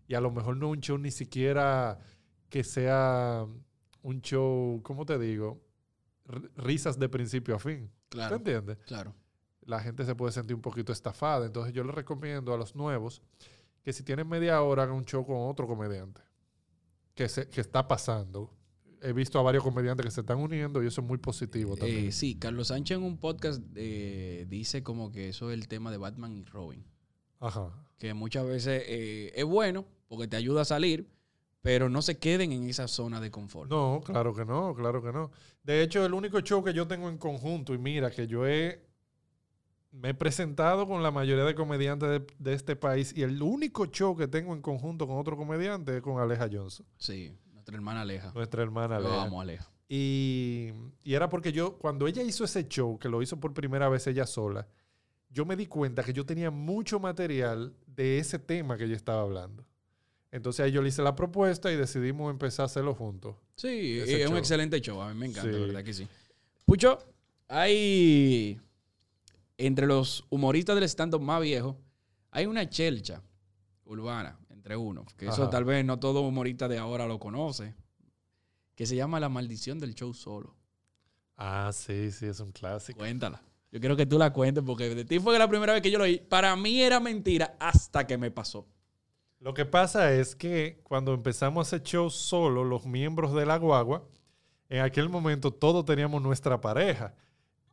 [0.06, 1.98] Y a lo mejor no un show ni siquiera
[2.48, 3.44] que sea
[4.02, 5.60] un show, ¿cómo te digo?
[6.28, 7.88] R- risas de principio a fin.
[8.08, 8.78] ¿Tú Claro, entiendes?
[8.86, 9.14] claro.
[9.66, 11.46] La gente se puede sentir un poquito estafada.
[11.46, 13.22] Entonces yo les recomiendo a los nuevos
[13.82, 16.20] que si tienen media hora hagan un show con otro comediante.
[17.14, 18.52] Que, se, que está pasando.
[19.00, 22.06] He visto a varios comediantes que se están uniendo y eso es muy positivo también.
[22.06, 25.90] Eh, sí, Carlos Sánchez en un podcast eh, dice como que eso es el tema
[25.90, 26.84] de Batman y Robin.
[27.40, 27.70] Ajá.
[27.98, 31.08] Que muchas veces eh, es bueno porque te ayuda a salir,
[31.62, 33.70] pero no se queden en esa zona de confort.
[33.70, 35.30] No, claro que no, claro que no.
[35.62, 38.85] De hecho, el único show que yo tengo en conjunto, y mira que yo he
[40.00, 43.86] me he presentado con la mayoría de comediantes de, de este país, y el único
[43.86, 48.02] show que tengo en conjunto con otro comediante es con Aleja Johnson, Sí, nuestra hermana
[48.02, 48.30] Aleja.
[48.34, 49.22] nuestra hermana Lo Aleja.
[49.24, 49.70] amo, Aleja.
[49.88, 50.72] Y,
[51.04, 54.06] y era porque yo, cuando ella hizo ese show, que lo hizo por primera vez
[54.06, 54.66] ella sola,
[55.30, 59.22] yo me di cuenta que yo tenía mucho material de ese tema que ella estaba
[59.22, 59.64] hablando.
[60.32, 63.36] Entonces ahí yo le hice la propuesta y decidimos empezar a hacerlo juntos.
[63.54, 65.00] Sí, es un excelente show.
[65.00, 65.56] A mí me encanta, Sí.
[65.58, 66.08] la verdad que sí.
[66.66, 66.98] Pucho,
[67.48, 68.60] hay
[69.58, 71.76] entre los humoristas del stand-up más viejos,
[72.30, 73.22] hay una chelcha
[73.84, 75.50] urbana entre uno, que eso Ajá.
[75.50, 77.74] tal vez no todo humorista de ahora lo conoce,
[78.74, 80.54] que se llama La maldición del show solo.
[81.36, 82.98] Ah, sí, sí, es un clásico.
[82.98, 83.42] Cuéntala.
[83.70, 85.98] Yo quiero que tú la cuentes porque de ti fue la primera vez que yo
[85.98, 86.18] lo oí.
[86.18, 88.66] Para mí era mentira hasta que me pasó.
[89.38, 93.58] Lo que pasa es que cuando empezamos a hacer show solo, los miembros de la
[93.58, 94.08] guagua,
[94.68, 97.14] en aquel momento todos teníamos nuestra pareja.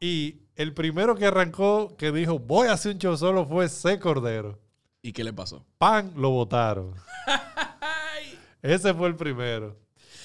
[0.04, 4.02] Y el primero que arrancó, que dijo, voy a hacer un show solo, fue C.
[4.02, 4.60] Cordero.
[5.02, 5.66] ¿Y qué le pasó?
[5.78, 6.12] ¡Pan!
[6.18, 6.94] Lo votaron.
[8.62, 9.78] Ese fue el primero.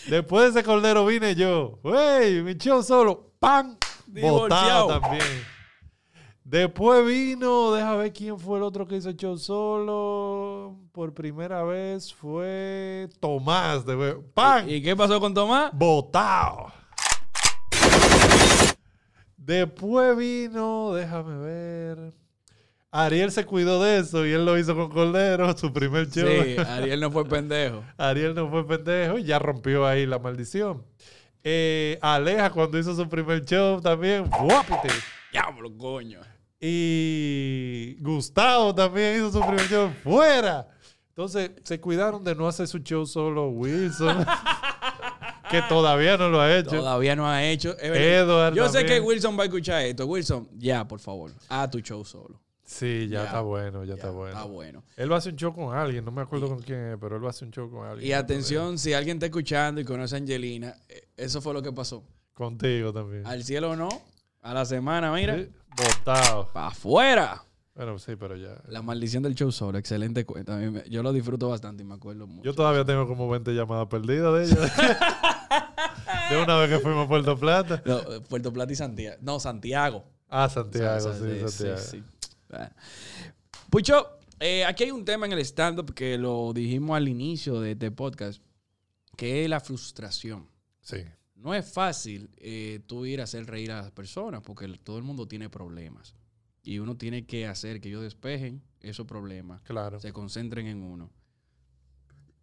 [0.09, 1.79] Después de ese Cordero vine yo.
[1.85, 2.43] ¡Wey!
[2.43, 3.31] Mi show solo.
[3.39, 3.79] ¡Pan!
[4.09, 5.45] Votado también.
[6.43, 10.77] Después vino, deja ver quién fue el otro que hizo show solo.
[10.91, 13.87] Por primera vez fue Tomás.
[13.87, 14.69] De ¡Pan!
[14.69, 15.71] ¿Y qué pasó con Tomás?
[15.73, 16.78] Votado.
[19.49, 22.13] Después vino, déjame ver.
[22.91, 26.29] Ariel se cuidó de eso y él lo hizo con Cordero, su primer show.
[26.29, 27.83] Sí, Ariel no fue pendejo.
[27.97, 30.85] Ariel no fue pendejo y ya rompió ahí la maldición.
[31.43, 34.91] Eh, Aleja cuando hizo su primer show también, guapite.
[35.33, 36.21] Diablo, coño.
[36.61, 40.69] Y Gustavo también hizo su primer show, fuera.
[41.19, 44.25] Entonces se cuidaron de no hacer su show solo Wilson,
[45.51, 46.71] que todavía no lo ha hecho.
[46.71, 47.77] Todavía no ha hecho.
[47.81, 49.01] Edward Yo sé que.
[49.01, 50.07] Wilson va a escuchar esto.
[50.07, 52.41] Wilson, ya, por favor, haz tu show solo.
[52.65, 53.25] Sí, ya, Ya.
[53.25, 54.37] está bueno, ya, está bueno.
[54.37, 54.85] Está bueno.
[54.97, 57.17] Él va a hacer un show con alguien, no me acuerdo con quién es, pero
[57.17, 58.07] él va a hacer un show con alguien.
[58.07, 61.73] Y atención, si alguien está escuchando y conoce a Angelina, eh, eso fue lo que
[61.73, 62.05] pasó.
[62.35, 63.27] Contigo también.
[63.27, 63.89] Al cielo no,
[64.43, 66.49] a la semana, mira, Sí, Votado.
[66.53, 67.43] para afuera.
[67.75, 68.61] Bueno, sí, pero ya.
[68.69, 70.55] La maldición del show solo, excelente cuenta.
[70.57, 72.43] A mí me- yo lo disfruto bastante y me acuerdo mucho.
[72.45, 74.73] Yo todavía tengo como 20 llamadas perdidas de ella.
[76.31, 77.83] de una vez que fuimos a Puerto Plata.
[77.85, 79.17] No, Puerto Plata y Santiago.
[79.23, 80.05] No, Santiago.
[80.29, 81.79] Ah, Santiago, sí, sí, Santiago.
[81.79, 82.03] sí, sí.
[82.49, 82.71] Bueno.
[83.71, 87.73] Pucho, eh, aquí hay un tema en el stand-up que lo dijimos al inicio de
[87.73, 88.43] este podcast,
[89.17, 90.49] que es la frustración.
[90.81, 90.99] Sí,
[91.35, 94.97] No es fácil eh, tú ir a hacer reír a las personas porque el- todo
[94.99, 96.15] el mundo tiene problemas.
[96.63, 100.01] Y uno tiene que hacer que ellos despejen esos problemas, claro.
[100.01, 101.11] se concentren en uno.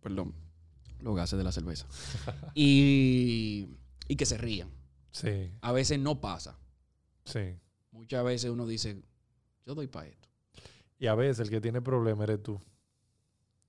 [0.02, 0.34] Perdón,
[1.06, 1.88] los gases de la cerveza.
[2.56, 3.70] y,
[4.08, 4.70] y que se rían.
[5.12, 6.58] Sí, A veces no pasa.
[7.24, 7.56] sí.
[7.92, 9.02] Muchas veces uno dice,
[9.66, 10.28] yo doy para esto.
[11.00, 12.60] Y a veces el que tiene problema eres tú.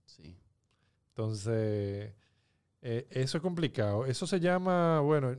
[0.04, 0.36] Sí.
[1.10, 2.12] Entonces,
[2.82, 4.04] eh, eso es complicado.
[4.04, 5.36] Eso se llama, bueno,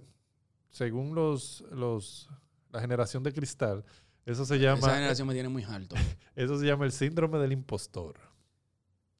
[0.70, 2.30] según los, los
[2.72, 3.84] la generación de cristal,
[4.26, 5.96] eso se llama, Esa generación me tiene muy alto.
[6.38, 8.18] eso se llama el síndrome del impostor.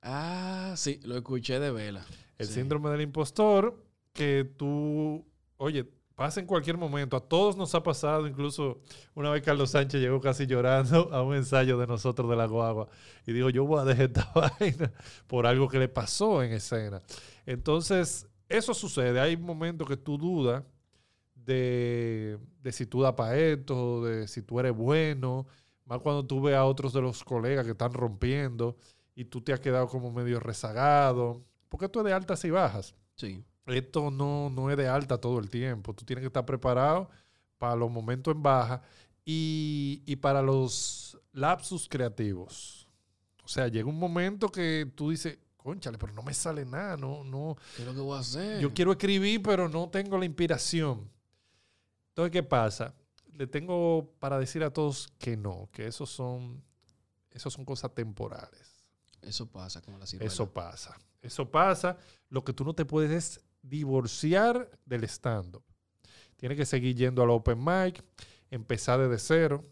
[0.02, 2.06] ah, sí, lo escuché de vela.
[2.38, 2.54] El Sí.
[2.54, 3.84] síndrome del impostor,
[4.14, 5.26] que tú,
[5.58, 5.86] oye,
[6.16, 7.16] pasa en cualquier momento.
[7.18, 8.80] A todos nos ha pasado, incluso
[9.14, 12.88] una vez Carlos Sánchez llegó casi llorando a un ensayo de nosotros de la guagua
[13.26, 14.92] y dijo, yo voy a dejar esta vaina
[15.28, 17.02] por algo que le pasó en escena.
[17.46, 19.20] Entonces, eso sucede.
[19.20, 20.64] Hay momentos que tú dudas
[21.36, 25.46] de, de si tú das para esto, de si tú eres bueno,
[25.86, 28.76] más cuando tú ves a otros de los colegas que están rompiendo
[29.16, 32.96] y tú te has quedado como medio rezagado, porque esto es de altas y bajas.
[33.16, 33.44] Sí.
[33.66, 35.94] Esto no, no es de alta todo el tiempo.
[35.94, 37.10] Tú tienes que estar preparado
[37.58, 38.82] para los momentos en baja
[39.26, 42.88] y, y para los lapsus creativos.
[43.44, 47.24] O sea, llega un momento que tú dices, conchale, pero no me sale nada, no,
[47.24, 48.60] no, ¿Qué es lo que voy a hacer?
[48.60, 51.10] yo quiero escribir, pero no tengo la inspiración.
[52.10, 52.94] Entonces, ¿qué pasa?
[53.34, 56.64] Le tengo para decir a todos que no, que esos son,
[57.32, 58.77] esos son cosas temporales.
[59.28, 60.32] Eso pasa como la ciruela.
[60.32, 60.98] Eso pasa.
[61.22, 61.98] Eso pasa.
[62.30, 65.64] Lo que tú no te puedes es divorciar del stand-up.
[66.38, 68.04] Tienes que seguir yendo al open mic,
[68.52, 69.66] empezar desde cero.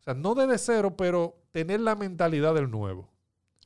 [0.00, 3.10] O sea, no desde cero, pero tener la mentalidad del nuevo.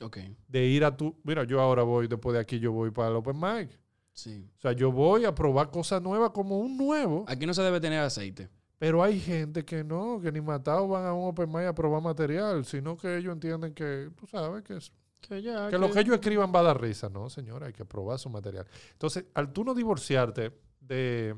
[0.00, 0.18] Ok,
[0.48, 1.16] De ir a tu...
[1.22, 3.78] Mira, yo ahora voy, después de aquí yo voy para el open mic.
[4.12, 4.48] sí.
[4.58, 7.24] O sea, yo voy a probar cosas nuevas como un nuevo.
[7.28, 8.48] Aquí no se debe tener aceite.
[8.78, 12.02] Pero hay gente que no, que ni matado van a un open mic a probar
[12.02, 15.70] material, sino que ellos entienden que, tú sabes, que es Que ya.
[15.70, 17.08] que lo que ellos escriban va a dar risa.
[17.08, 18.66] No, señora, hay que probar su material.
[18.92, 21.34] Entonces, al tú no divorciarte de,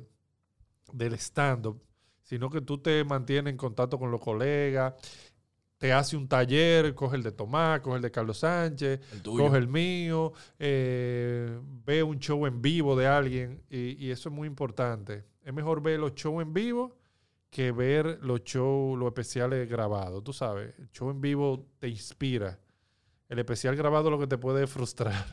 [0.92, 1.80] del stand-up,
[2.22, 4.94] sino que tú te mantienes en contacto con los colegas,
[5.76, 9.44] te hace un taller, coge el de Tomás, coge el de Carlos Sánchez, El tuyo.
[9.44, 14.34] coge el mío, eh, ve un show en vivo de alguien y, y eso es
[14.34, 15.24] muy importante.
[15.42, 16.96] Es mejor ver los shows en vivo
[17.50, 20.24] que ver los shows, los especiales grabados.
[20.24, 22.58] Tú sabes, el show en vivo te inspira.
[23.28, 25.24] El especial grabado lo que te puede frustrar.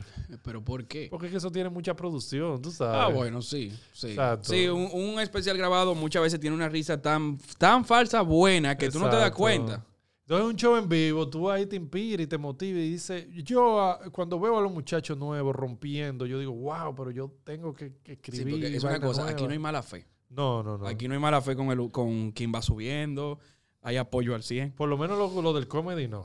[0.42, 1.08] ¿Pero por qué?
[1.10, 3.00] Porque es que eso tiene mucha producción, tú sabes.
[3.00, 3.70] Ah, bueno, sí.
[3.92, 4.50] Sí, Exacto.
[4.50, 8.90] sí un, un especial grabado muchas veces tiene una risa tan, tan falsa buena que
[8.90, 9.38] tú no te das Exacto.
[9.38, 9.84] cuenta.
[10.22, 13.80] Entonces, un show en vivo, tú ahí te inspira y te motiva y dices, yo
[13.80, 17.92] ah, cuando veo a los muchachos nuevos rompiendo, yo digo, wow, pero yo tengo que,
[18.02, 18.54] que Sí, escribir.
[18.54, 19.46] porque es una cosa, aquí nueva".
[19.48, 20.06] no hay mala fe.
[20.30, 20.86] No, no, no.
[20.86, 23.38] Aquí no hay mala fe con, el, con quien va subiendo.
[23.82, 24.72] Hay apoyo al 100.
[24.72, 26.24] Por lo menos lo, lo del comedy no.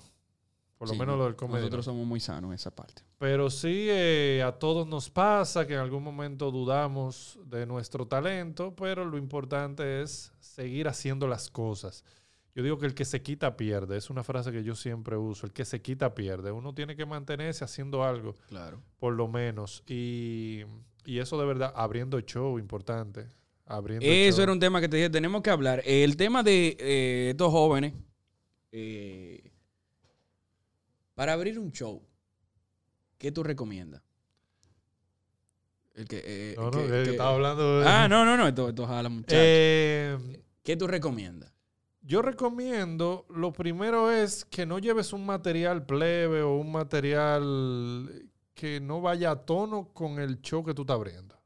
[0.78, 1.62] Por lo Sí, menos lo del comedy.
[1.62, 1.94] Nosotros no.
[1.94, 3.02] somos muy sanos en esa parte.
[3.18, 8.76] Pero sí, eh, a todos nos pasa que en algún momento dudamos de nuestro talento,
[8.76, 12.04] pero lo importante es seguir haciendo las cosas.
[12.54, 15.46] Yo digo que el que se quita pierde, es una frase que yo siempre uso,
[15.46, 16.52] el que se quita pierde.
[16.52, 18.80] Uno tiene que mantenerse haciendo algo, Claro.
[19.00, 19.84] por lo menos.
[19.88, 20.62] Y,
[21.06, 23.28] y eso de verdad, abriendo show, importante.
[23.66, 24.44] Abriendo Eso show.
[24.44, 25.82] era un tema que te dije, tenemos que hablar.
[25.86, 27.94] El tema de eh, estos jóvenes,
[28.72, 29.52] eh,
[31.18, 32.04] para abrir un show,
[33.18, 34.04] ¿qué tú recomiendas?
[35.96, 37.88] El que, eh, No, no, que- que- que- que estaba hablando de...
[37.90, 39.36] Ah, no, no, no, esto, esto es a la muchacha.
[39.36, 41.52] Eh, ¿Qué tú recomiendas?
[42.04, 48.80] Yo recomiendo, lo primero es que no lleves un material plebe o un material que
[48.80, 51.37] no vaya a tono con el show que tú estás abriendo.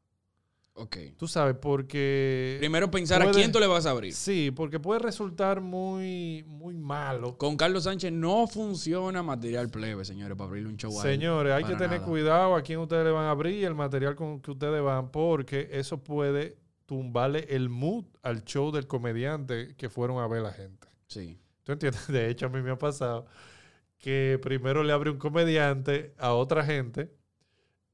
[0.81, 0.97] Ok.
[1.15, 2.57] Tú sabes, porque...
[2.59, 4.13] Primero pensar a quién tú le vas a abrir.
[4.13, 7.37] Sí, porque puede resultar muy, muy malo.
[7.37, 11.19] Con Carlos Sánchez no funciona material plebe, señores, para abrirle un show a él.
[11.19, 12.03] Señores, hay que tener nada.
[12.03, 15.11] cuidado a quién ustedes le van a abrir y el material con que ustedes van,
[15.11, 16.57] porque eso puede
[16.87, 20.87] tumbarle el mood al show del comediante que fueron a ver la gente.
[21.05, 21.39] Sí.
[21.61, 22.07] ¿Tú entiendes?
[22.07, 23.27] De hecho, a mí me ha pasado
[23.99, 27.20] que primero le abre un comediante a otra gente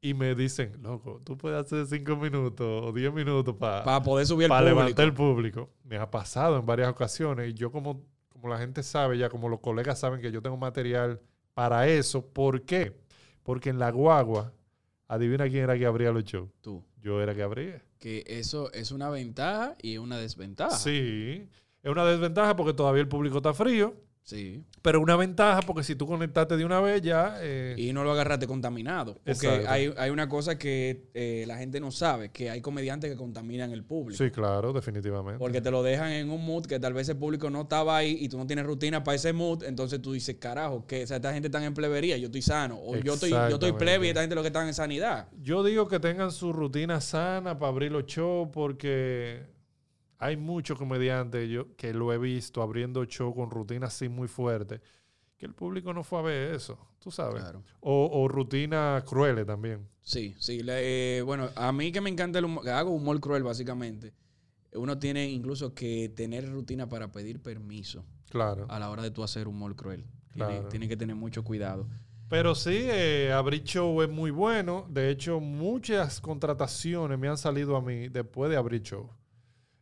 [0.01, 4.25] y me dicen, loco, tú puedes hacer cinco minutos o diez minutos para Para poder
[4.27, 4.65] subir el público.
[4.69, 5.69] levantar el público.
[5.83, 9.49] Me ha pasado en varias ocasiones y yo como, como la gente sabe ya, como
[9.49, 11.19] los colegas saben que yo tengo material
[11.53, 12.25] para eso.
[12.25, 12.95] ¿Por qué?
[13.43, 14.53] Porque en la guagua,
[15.07, 16.49] adivina quién era que abría los shows.
[16.61, 16.83] Tú.
[17.01, 17.81] Yo era que abría.
[17.99, 20.75] Que eso es una ventaja y una desventaja.
[20.75, 21.47] Sí.
[21.81, 23.95] Es una desventaja porque todavía el público está frío.
[24.27, 24.61] Sí.
[24.81, 27.37] Pero una ventaja porque si tú conectaste de una vez ya...
[27.39, 29.21] eh, Y no lo agarraste contaminado.
[29.23, 33.15] Porque hay, hay una cosa que eh, la gente no sabe, que hay comediantes que
[33.15, 34.21] contaminan el público.
[34.21, 35.39] sí, claro, definitivamente.
[35.39, 38.17] Porque te lo dejan en un mood que tal vez el público no estaba ahí
[38.19, 41.15] y tú no tienes rutina para ese mood, entonces tú dices, carajo, que o sea,
[41.17, 44.09] esta gente está en plebería, yo estoy sano, o yo estoy, yo estoy plebe y
[44.09, 45.29] esta gente lo que está en sanidad.
[45.41, 49.55] Yo digo que tengan su rutina sana para abrir los shows porque
[50.19, 54.81] hay muchos comediantes yo, que lo he visto abriendo shows con rutinas así muy fuertes
[55.37, 57.43] que el público no fue a ver eso, tú sabes.
[57.43, 57.63] Claro.
[57.79, 59.87] O, o rutinas crueles también.
[60.01, 60.63] Sí, sí.
[60.63, 64.15] le- eh, bueno, a mí que me encanta el humor, hago humor cruel básicamente,
[64.73, 68.65] uno tiene incluso que tener rutina para pedir permiso Claro.
[68.69, 70.05] a la hora de tú hacer humor cruel.
[70.33, 70.69] Tiene, Claro.
[70.69, 71.87] tiene que tener mucho cuidado.
[72.29, 74.87] Pero sí, eh, abrir show es muy bueno.
[74.89, 79.11] De hecho, muchas contrataciones me han salido a mí después de abrir show.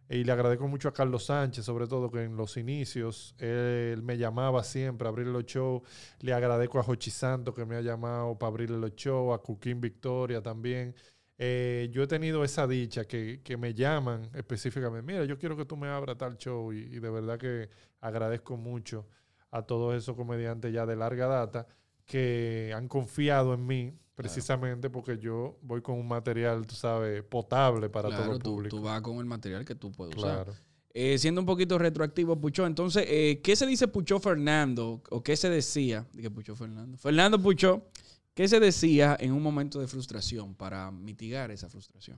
[0.07, 4.17] Y le agradezco mucho a Carlos Sánchez, sobre todo que en los inicios él me
[4.17, 5.81] llamaba siempre a abrir los shows.
[6.19, 9.81] Le agradezco a Jochi Santo que me ha llamado para abrirle los shows, a Cuquín
[9.81, 10.93] Victoria también.
[11.37, 15.01] Eh, yo he tenido esa dicha que, que me llaman específicamente.
[15.01, 18.57] Mira, yo quiero que tú me abras tal show y, y de verdad que agradezco
[18.57, 19.07] mucho
[19.49, 21.67] a todos esos comediantes ya de larga data
[22.05, 27.89] que han confiado en mí precisamente porque yo voy con un material, tú sabes, potable
[27.89, 28.77] para todo el tú, público.
[28.77, 30.53] tú vas con el material que tú puedes usar.
[30.93, 35.03] Eh, siendo un poquito retroactivo, Pucho, entonces, eh, ¿qué se dice Pucho Fernando?
[35.09, 36.07] ¿O qué se decía?
[36.13, 36.97] Dije Pucho Fernando.
[36.97, 37.89] Fernando Pucho,
[38.33, 42.17] ¿qué se decía en un momento de frustración para mitigar esa frustración?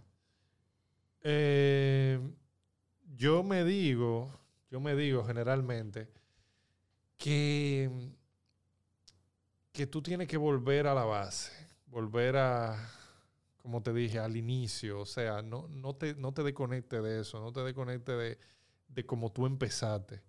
[1.23, 2.19] Eh,
[3.15, 4.31] yo me digo,
[4.69, 6.07] yo me digo generalmente
[7.17, 7.89] que,
[9.78, 11.51] que tú tienes que volver a la base,
[11.86, 12.75] volver a,
[13.61, 17.39] como te dije, al inicio, o sea, no, no, te, no te desconectes de eso,
[17.39, 18.39] no te desconectes de,
[18.88, 20.23] de cómo tú empezaste.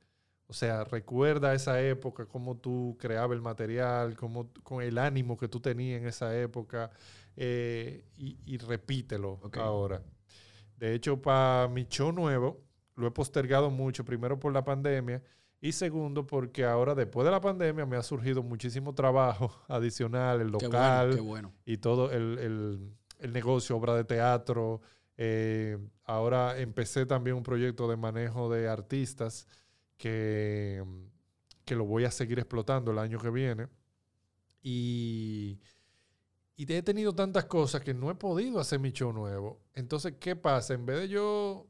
[0.48, 5.48] O sea, recuerda esa época, cómo tú creabas el material, cómo, con el ánimo que
[5.48, 6.90] tú tenías en esa época,
[7.34, 10.02] eh, y, y repítelo ahora.
[10.76, 12.60] De hecho, para mi show nuevo,
[12.96, 15.22] lo he postergado mucho, primero por la pandemia
[15.60, 20.46] y segundo porque ahora, después de la pandemia, me ha surgido muchísimo trabajo adicional, el
[20.56, 21.54] Qué local bueno, qué bueno.
[21.66, 24.80] y todo el, el- el negocio, obra de teatro.
[25.16, 29.48] Eh, ahora empecé también un proyecto de manejo de artistas
[29.96, 30.84] que,
[31.64, 33.66] que lo voy a seguir explotando el año que viene.
[34.62, 35.58] Y,
[36.56, 39.60] y he tenido tantas cosas que no he podido hacer mi show nuevo.
[39.74, 40.74] Entonces, ¿qué pasa?
[40.74, 41.66] En vez de yo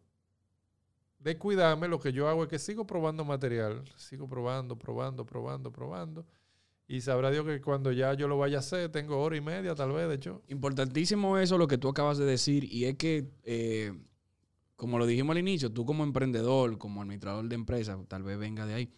[1.19, 3.85] descuidarme, lo que yo hago es que sigo probando material.
[3.97, 6.27] Sigo probando, probando, probando, probando.
[6.87, 9.75] Y sabrá Dios que cuando ya yo lo vaya a hacer, tengo hora y media
[9.75, 10.43] tal vez de hecho.
[10.49, 13.93] Importantísimo eso lo que tú acabas de decir y es que, eh,
[14.75, 18.65] como lo dijimos al inicio, tú como emprendedor, como administrador de empresa, tal vez venga
[18.65, 18.91] de ahí,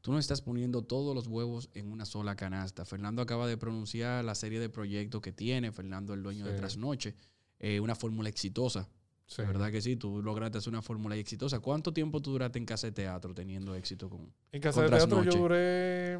[0.00, 2.84] tú no estás poniendo todos los huevos en una sola canasta.
[2.84, 6.54] Fernando acaba de pronunciar la serie de proyectos que tiene, Fernando el dueño de.
[6.54, 7.14] Trasnoche,
[7.60, 8.88] eh, una fórmula exitosa.
[9.26, 9.42] Sí.
[9.42, 11.58] Verdad que sí, tú lograste hacer una fórmula exitosa.
[11.60, 14.32] ¿Cuánto tiempo tú duraste en casa de teatro teniendo éxito con...?
[14.52, 16.18] En casa Con de teatro yo duré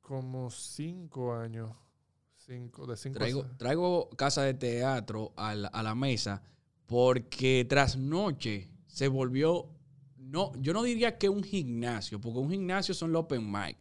[0.00, 1.70] como cinco años.
[2.36, 6.42] Cinco, de cinco Traigo, traigo casa de teatro a la, a la mesa
[6.86, 9.66] porque tras noche se volvió,
[10.16, 13.76] no, yo no diría que un gimnasio, porque un gimnasio son los open mic.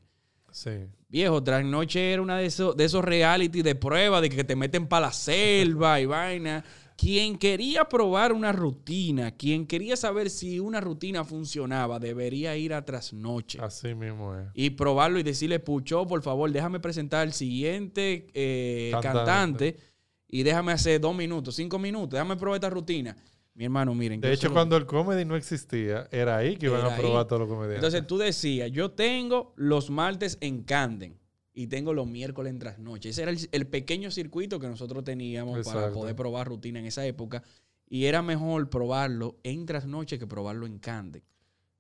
[0.52, 0.88] Sí.
[1.10, 4.56] Viejo, tras noche era una de esos, de esos reality de prueba, de que te
[4.56, 6.64] meten para la selva y vaina.
[7.04, 12.86] Quien quería probar una rutina, quien quería saber si una rutina funcionaba, debería ir a
[12.86, 14.46] trasnoche Así mismo es.
[14.54, 19.18] y probarlo y decirle, Pucho, por favor, déjame presentar al siguiente eh, Cantante.
[19.74, 19.78] cantante.
[20.30, 23.18] y déjame hacer dos minutos, cinco minutos, déjame probar esta rutina.
[23.56, 24.22] Mi hermano, miren.
[24.22, 27.28] De hecho, cuando el comedy no existía, era ahí que iban Era a probar ahí.
[27.28, 27.76] todos los comediantes.
[27.84, 31.20] Entonces tú decías, yo tengo los martes en Canden
[31.54, 33.10] y tengo los miércoles en trasnoche.
[33.10, 37.06] Ese era el, el pequeño circuito que nosotros teníamos para poder probar rutina en esa
[37.06, 37.44] época.
[37.88, 41.24] Y era mejor probarlo en trasnoche que probarlo en Canden.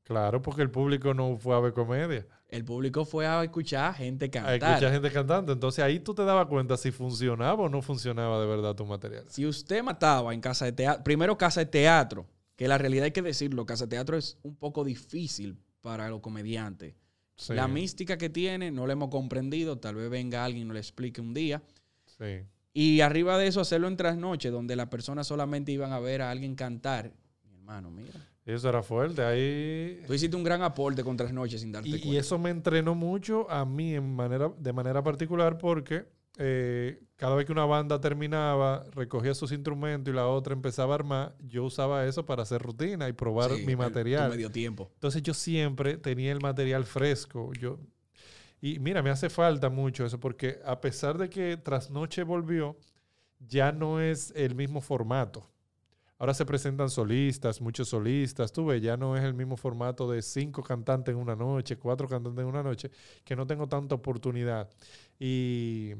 [0.03, 2.27] claro, porque el público no fue a ver comedia.
[2.49, 4.53] El público fue a escuchar gente A cantar.
[4.73, 5.53] escuchar gente cantando.
[5.53, 9.25] Entonces ahí tú te dabas cuenta si funcionaba o no funcionaba de verdad tu material.
[9.29, 13.11] Si usted mataba en casa de teatro, primero casa de teatro, que la realidad hay
[13.11, 16.93] que decirlo, casa de teatro es un poco difícil para los comediantes.
[17.35, 20.73] Sí, La mística que tiene no la hemos comprendido, tal vez venga alguien y nos
[20.73, 21.61] lo explique un día.
[22.05, 22.43] sí.
[22.75, 26.31] Y arriba de eso hacerlo en trasnoche, donde las personas solamente iban a ver a
[26.31, 27.11] alguien cantar.
[27.43, 28.09] Mi hermano, mira.
[28.45, 29.21] Eso era fuerte.
[29.23, 30.01] Ahí.
[30.07, 32.07] Tú hiciste un gran aporte con Trasnoche sin darte Y, cuenta.
[32.07, 36.05] y eso me entrenó mucho a mí en manera, de manera particular porque
[36.37, 40.95] eh, cada vez que una banda terminaba, recogía sus instrumentos y la otra empezaba a
[40.95, 44.29] armar, yo usaba eso para hacer rutina y probar Sí, mi el- material.
[44.31, 44.89] tu medio tiempo.
[44.95, 47.51] Entonces yo siempre tenía el material fresco.
[47.59, 47.79] Yo,
[48.61, 52.77] y mira, me hace falta mucho eso porque a pesar de que Trasnoche volvió,
[53.39, 55.49] ya no es el mismo formato.
[56.17, 58.53] Ahora se presentan solistas, muchos solistas.
[58.53, 62.07] Tú ves, ya no es el mismo formato de cinco cantantes en una noche, cuatro
[62.07, 62.89] cantantes en una noche,
[63.25, 64.69] que no tengo tanta oportunidad.
[65.19, 65.91] Y,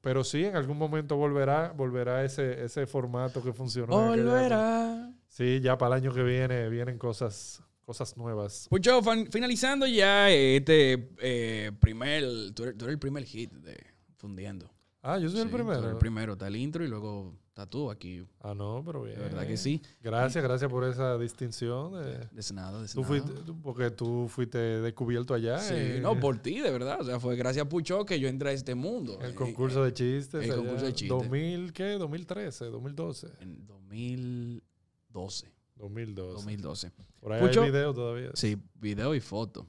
[0.00, 3.94] pero sí, en algún momento volverá, volverá ese, ese formato que funcionó.
[4.08, 5.10] Volverá.
[5.28, 8.66] Sí, ya para el año que viene vienen cosas, cosas nuevas.
[8.70, 12.24] Pucho, fan- finalizando ya este eh, primer,
[12.54, 13.76] tú eres, tú eres el primer hit de
[14.16, 14.70] Fundiendo.
[15.02, 15.90] Ah, yo soy el Sí, tú primero.
[15.90, 18.26] El primero, está el intro y luego está tú aquí.
[18.40, 19.16] Ah, no, pero bien.
[19.16, 19.80] De verdad que sí.
[20.02, 21.92] Gracias, gracias por esa distinción.
[21.92, 23.06] de- De nada, de tú nada.
[23.08, 27.00] fuiste, tú- porque tú fuiste descubierto allá Sí, no, por ti, de verdad.
[27.00, 29.18] O sea, fue gracias a Pucho que yo entré a este mundo.
[29.22, 30.44] el Eh, concurso de chistes.
[30.44, 30.56] el allá.
[30.60, 31.08] concurso de chistes.
[31.16, 31.92] 2000, ¿qué?
[31.92, 33.28] 2013, 2012.
[33.40, 35.46] En 2012.
[35.76, 36.32] 2012.
[36.34, 36.92] 2012.
[37.20, 38.30] Por ahí Pucho- hay video todavía.
[38.34, 39.66] Sí, video y foto.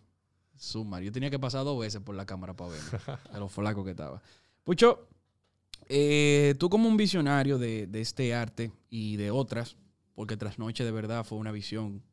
[0.55, 1.01] Sumar.
[1.03, 2.89] Yo tenía que pasar dos veces por la cámara para verme.
[3.33, 4.21] de lo flaco que estaba.
[4.63, 5.07] Pucho,
[5.91, 9.75] eh, tú como un visionario de, este arte y de otras,
[10.13, 12.03] porque Trasnoche de verdad fue una visión,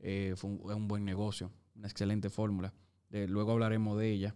[0.00, 2.74] eh, fue un, buen negocio, una excelente fórmula.
[3.08, 4.34] De- luego hablaremos de ella.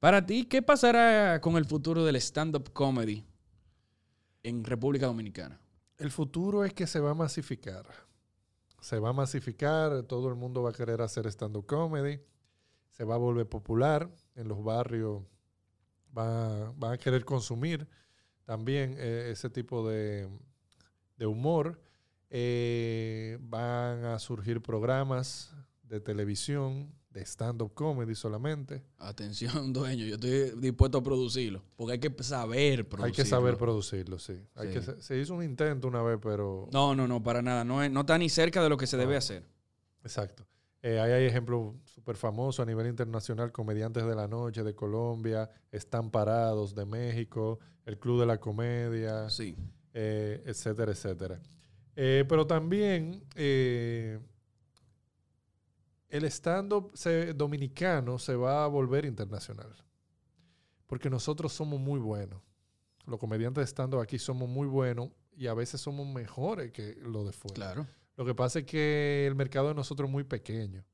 [0.00, 3.24] Para ti, ¿qué pasará con el futuro del stand-up comedy
[4.42, 5.60] en República Dominicana?
[5.96, 7.86] El futuro es que se va a masificar.
[8.80, 12.20] Se va a masificar, todo el mundo va a querer hacer stand-up comedy,
[12.90, 15.22] se va a volver popular, en los barrios
[16.16, 17.86] va- van a querer consumir
[18.44, 20.28] también eh, ese tipo de,
[21.16, 21.80] de humor.
[22.30, 25.54] Eh, van a surgir programas
[25.84, 28.82] de televisión, de stand-up comedy solamente.
[28.98, 33.04] Atención, dueño, yo estoy dispuesto a producirlo, porque hay que saber producirlo.
[33.06, 34.34] Hay que saber producirlo, sí.
[34.54, 34.74] Hay Sí.
[34.80, 36.68] que se hizo un intento una vez, pero...
[36.72, 37.64] No, no, no, para nada.
[37.64, 39.44] No, es- no está ni cerca de lo que se debe hacer.
[40.02, 40.44] Exacto.
[40.88, 45.50] Eh, ahí hay ejemplos súper famosos a nivel internacional, comediantes de la noche de Colombia,
[45.72, 49.56] Están Parados de México, el Club de la Comedia, Sí.
[49.92, 51.40] eh, etcétera, etcétera.
[51.96, 54.20] Eh, pero también el
[56.26, 56.92] stand-up
[57.34, 59.74] dominicano se va a volver internacional,
[60.86, 62.40] porque nosotros somos muy buenos.
[63.06, 67.26] Los comediantes de stand-up aquí somos muy buenos y a veces somos mejores que los
[67.26, 67.54] de fuera.
[67.54, 67.86] Claro.
[68.16, 70.84] Lo que pasa es que el mercado de nosotros es muy pequeño.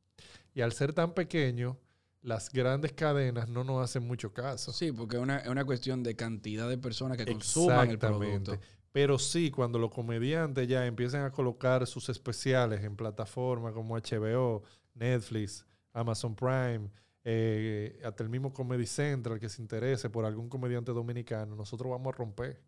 [0.54, 1.78] Y al ser tan pequeño,
[2.20, 4.72] las grandes cadenas no nos hacen mucho caso.
[4.72, 8.58] Sí, porque es una, es una cuestión de cantidad de personas que consuman el producto.
[8.92, 14.62] Pero sí, cuando los comediantes ya empiezan a colocar sus especiales en plataformas como HBO,
[14.94, 15.64] Netflix,
[15.94, 16.90] Amazon Prime,
[17.24, 22.12] eh, hasta el mismo Comedy Central que se interese por algún comediante dominicano, nosotros vamos
[22.12, 22.60] a romper.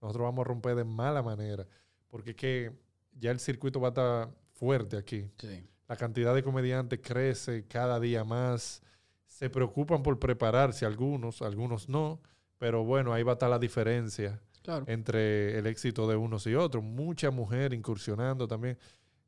[0.00, 1.66] Nosotros vamos a romper de mala manera.
[2.08, 2.72] Porque es que
[3.18, 5.28] ya el circuito va a estar fuerte aquí.
[5.38, 5.64] Sí.
[5.88, 8.82] La cantidad de comediantes crece cada día más.
[9.26, 12.20] Se preocupan por prepararse algunos, algunos no.
[12.58, 14.84] Pero bueno, ahí va a estar la diferencia Claro.
[14.88, 16.82] entre el éxito de unos y otros.
[16.82, 18.78] Mucha mujer incursionando también.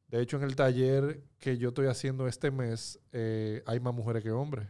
[0.09, 4.22] De hecho, en el taller que yo estoy haciendo este mes, eh, hay más mujeres
[4.24, 4.66] que hombres.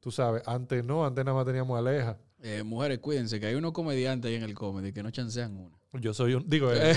[0.00, 2.18] Tú sabes, antes no, antes nada más teníamos aleja.
[2.42, 5.76] Eh, mujeres, cuídense, que hay unos comediantes ahí en el comedy que no chancean una.
[6.00, 6.94] Yo soy un, digo, eh,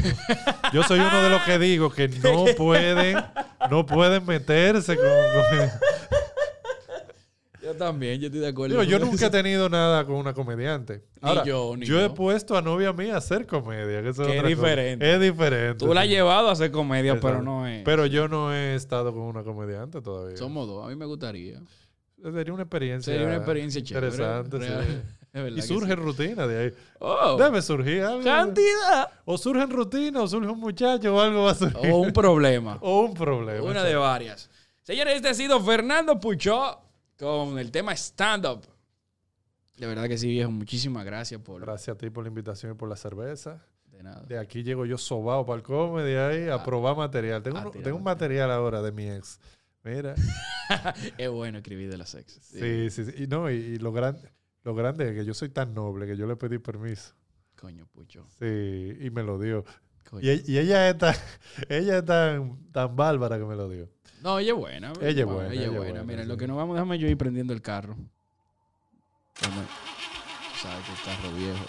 [0.74, 3.18] yo soy uno de los que digo que no pueden,
[3.70, 5.70] no pueden meterse con, con-
[7.62, 8.80] Yo también, yo estoy de acuerdo.
[8.80, 11.04] Digo, yo nunca he tenido nada con una comediante.
[11.22, 12.14] Ni Ahora, yo, ni he yo.
[12.14, 14.02] puesto a novia mía a hacer comedia.
[14.02, 14.48] Que, eso es cosa.
[14.48, 15.14] diferente.
[15.14, 15.86] Es diferente.
[15.86, 17.84] Tú la has llevado a hacer comedia, pero no es.
[17.84, 20.38] Pero yo no he estado con una comediante todavía.
[20.38, 20.86] Somos dos.
[20.86, 21.60] A mí me gustaría.
[22.22, 23.12] Sería una experiencia.
[23.14, 24.08] Sería una experiencia chévere.
[24.08, 25.19] Interesante, Real- sí.
[25.34, 25.96] Y surge sí.
[25.96, 26.74] rutina de ahí.
[27.00, 28.24] Oh, Debe surgir algo.
[28.24, 29.10] cantidad.
[29.26, 31.92] O surge en rutina, o surge un muchacho, o algo va a surgir.
[31.92, 32.78] O un problema.
[32.82, 33.64] O un problema.
[33.64, 34.50] Una de varias.
[34.82, 36.80] Señores, este ha sido Fernando Puchó
[37.18, 38.62] con el tema stand-up.
[39.78, 40.50] De verdad que sí, viejo.
[40.52, 41.62] Muchísimas gracias por...
[41.62, 43.64] Gracias a ti por la invitación y por la cerveza.
[43.92, 44.22] De nada.
[44.28, 46.64] De aquí llego yo sobado para el comedy ahí a Ah.
[46.64, 47.44] probar material.
[47.44, 48.50] Tengo, un- tengo un material.
[48.52, 49.40] ahora de mi ex.
[49.84, 50.16] Mira.
[51.18, 52.40] es bueno escribir de las ex.
[52.42, 53.24] Sí, sí, sí.
[53.24, 54.18] Y no, y, y lo, gran,
[54.64, 57.14] lo grande es que yo soy tan noble que yo le pedí permiso.
[57.60, 58.26] Coño, Pucho.
[58.40, 59.66] Sí, y me lo dio.
[60.22, 61.14] Y, e- y ella es tan,
[61.70, 63.90] ella es tan, tan bárbara que me lo dio.
[64.22, 64.94] No, ella es buena.
[65.02, 65.92] Ella es buena, Ella es ella es buena.
[65.92, 66.28] buena, Mira, sí.
[66.30, 67.96] lo que nos vamos, déjame yo ir prendiendo el carro.
[69.40, 69.68] Déjame-
[70.62, 71.66] Sabes que el carro viejo.